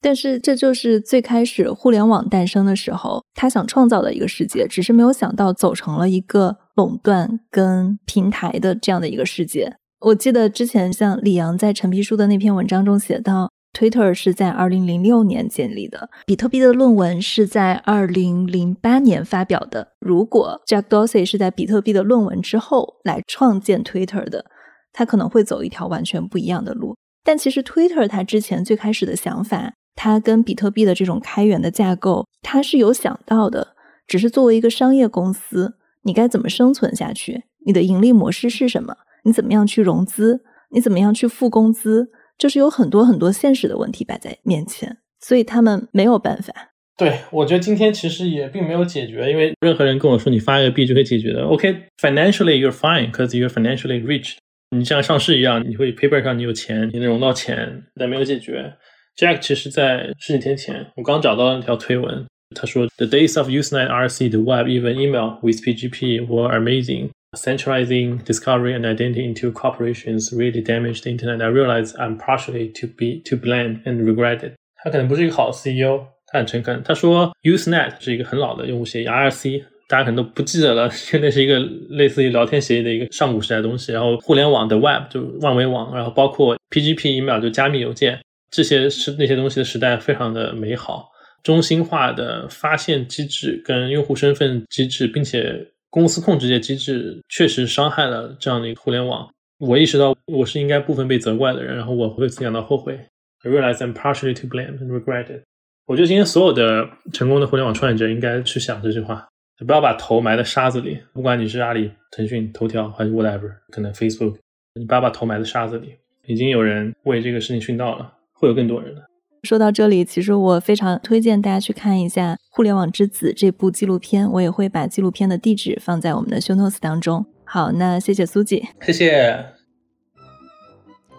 [0.00, 9.76] 但是这就是最开始互联网诞生的时候，他想创造的一个世界，只是没有想到走成了一个垄断跟平台的这样的一个世界。
[10.00, 19.88] 我记得之前像李阳在陈皮书的那篇文章中写到，Twitter 是在二零零六年建立的，比特币的论文是在二零零八年发表的。
[19.98, 24.44] 如果 Jack Dorsey 是在比特币的论文之后来创建 Twitter 的，
[24.92, 26.96] 他可能会走一条完全不一样的路。
[27.24, 33.74] 但其实 Twitter 它之前最开始的想法，它跟比特币的这种开源的架构，它是有想到的，
[34.06, 35.74] 只是作为一个商业公司，
[36.04, 37.42] 你该怎么生存下去？
[37.66, 38.94] 你的盈利模式是什么？
[39.28, 40.40] 你怎么样去融资？
[40.70, 42.08] 你怎么样去付工资？
[42.38, 46.54] 就是有很多很多现实的问题摆在面前，所以他们没有办法。
[46.96, 51.42] 对，我觉得今天其实也并没有解决，因为任何人跟我说你发一个币就可以解决的。
[51.42, 54.36] OK，financially you're fine because you're financially rich。
[54.70, 58.72] 你像上市一样，你会 paper 上你有钱，你能融到钱，但没有解决。
[59.16, 62.24] Jack 其实在十几天前，我刚找到那条推文，
[62.54, 68.86] 他说：“The days of Usenet RC, the web, even email with PGP were amazing.” Centralizing discovery and
[68.86, 71.42] identity into corporations really damaged the internet.
[71.42, 74.54] I realize I'm partially to be to blame and regret it.
[74.82, 76.82] 他可能不是一个好 CEO，他很诚恳。
[76.82, 81.58] 他说，Usenet 是一个很老的用户协议，IRC 大家可能都不记得了，那是一个
[81.90, 83.92] 类似于聊天协议的一个上古时代的东西。
[83.92, 88.18] 然后互联网的 Web 就万维网，然后包括 PGP email 就加密邮件，
[88.50, 91.10] 这些是那些东西的时代非常的美好，
[91.42, 95.66] 中心化的发现机制跟用户身份机制，并且。
[95.90, 99.28] 公司控制这些机制确实伤害了这样的一个互联网。
[99.58, 102.94] 我意识到我是应该部分被责怪的人，然后我为此感到后悔。
[103.42, 105.42] I realize I'm partially to blame and regret it。
[105.86, 109.26] 我觉得今天所有的成功的互联网创业者应该去想这句话：
[109.66, 110.98] 不要把头埋在沙子里。
[111.12, 114.36] 不管你是阿里、腾讯、头条还是 whatever，可能 Facebook，
[114.74, 115.94] 你不要把头埋在沙子里。
[116.26, 119.02] 已经有人为这个事情殉道了，会有更多人的。
[119.48, 127.24] 说到这里，其实我非常推荐大家去看一下《互联网之子》这部纪录片，我也会把纪录片的地址放在我们的 show notes 当中。
[127.44, 129.42] 好，那谢谢苏姐，谢谢。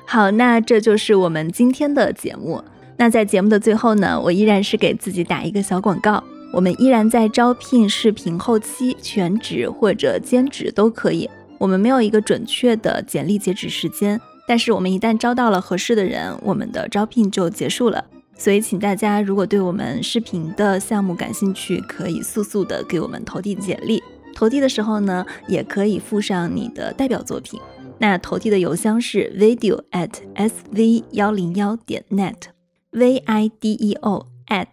[0.05, 2.63] 好，那这就是我们今天的节目。
[2.97, 6.23] 那在节目的最后呢，我依然是给自己打一个小广告，
[6.53, 11.27] 我们依然在招聘视频后期，全职或者兼职都可以。
[11.57, 18.05] 我们没有一个准确的简历截止时间，但是我们一旦招到了合适的人，我们的招聘就结束了。
[18.39, 24.01] 所以请大家如果对我们视频的项目感兴趣，可以速速的给我们投递简历。
[24.33, 27.59] 投递的时候呢，也可以附上你的代表作品。
[27.97, 34.67] 那投递的邮箱是 video at sv 幺零幺点 net，v i d e o at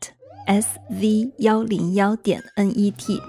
[0.46, 3.20] s v 幺零幺点 n e t。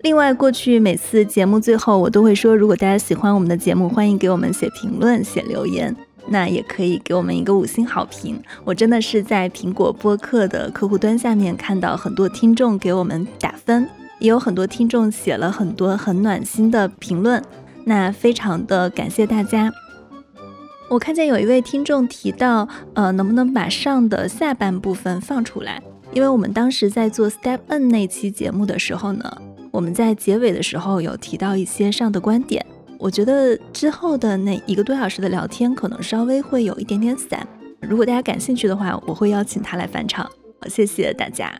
[0.00, 5.94] 另外，过去每次节目最后，我都会说，如果大家喜欢我们的节目，欢迎给我们写评论、写留言。
[6.28, 8.42] 那也可以给我们一个五星好评。
[8.64, 17.42] 我真的是在苹果播客的客户端下面看到很多听众给我们打分，也有很多听众写了很多很暖心的评论。
[17.84, 19.72] 那非常的感谢大家。
[20.88, 25.82] 我看见有一位听众提到，呃，能不能把上的下半部分放出来？
[26.12, 29.36] 因为我们当时在做 Step N 那期节目的时候呢，
[29.72, 32.64] 我们在结尾的时候有提到一些上的观点。
[32.98, 37.46] 我觉得之后的那一个多小时的聊天可能稍微会有一点点散。
[37.80, 40.24] 如果大家感兴趣的话，我会邀请他来返场。
[40.60, 41.56] 好，谢谢大家。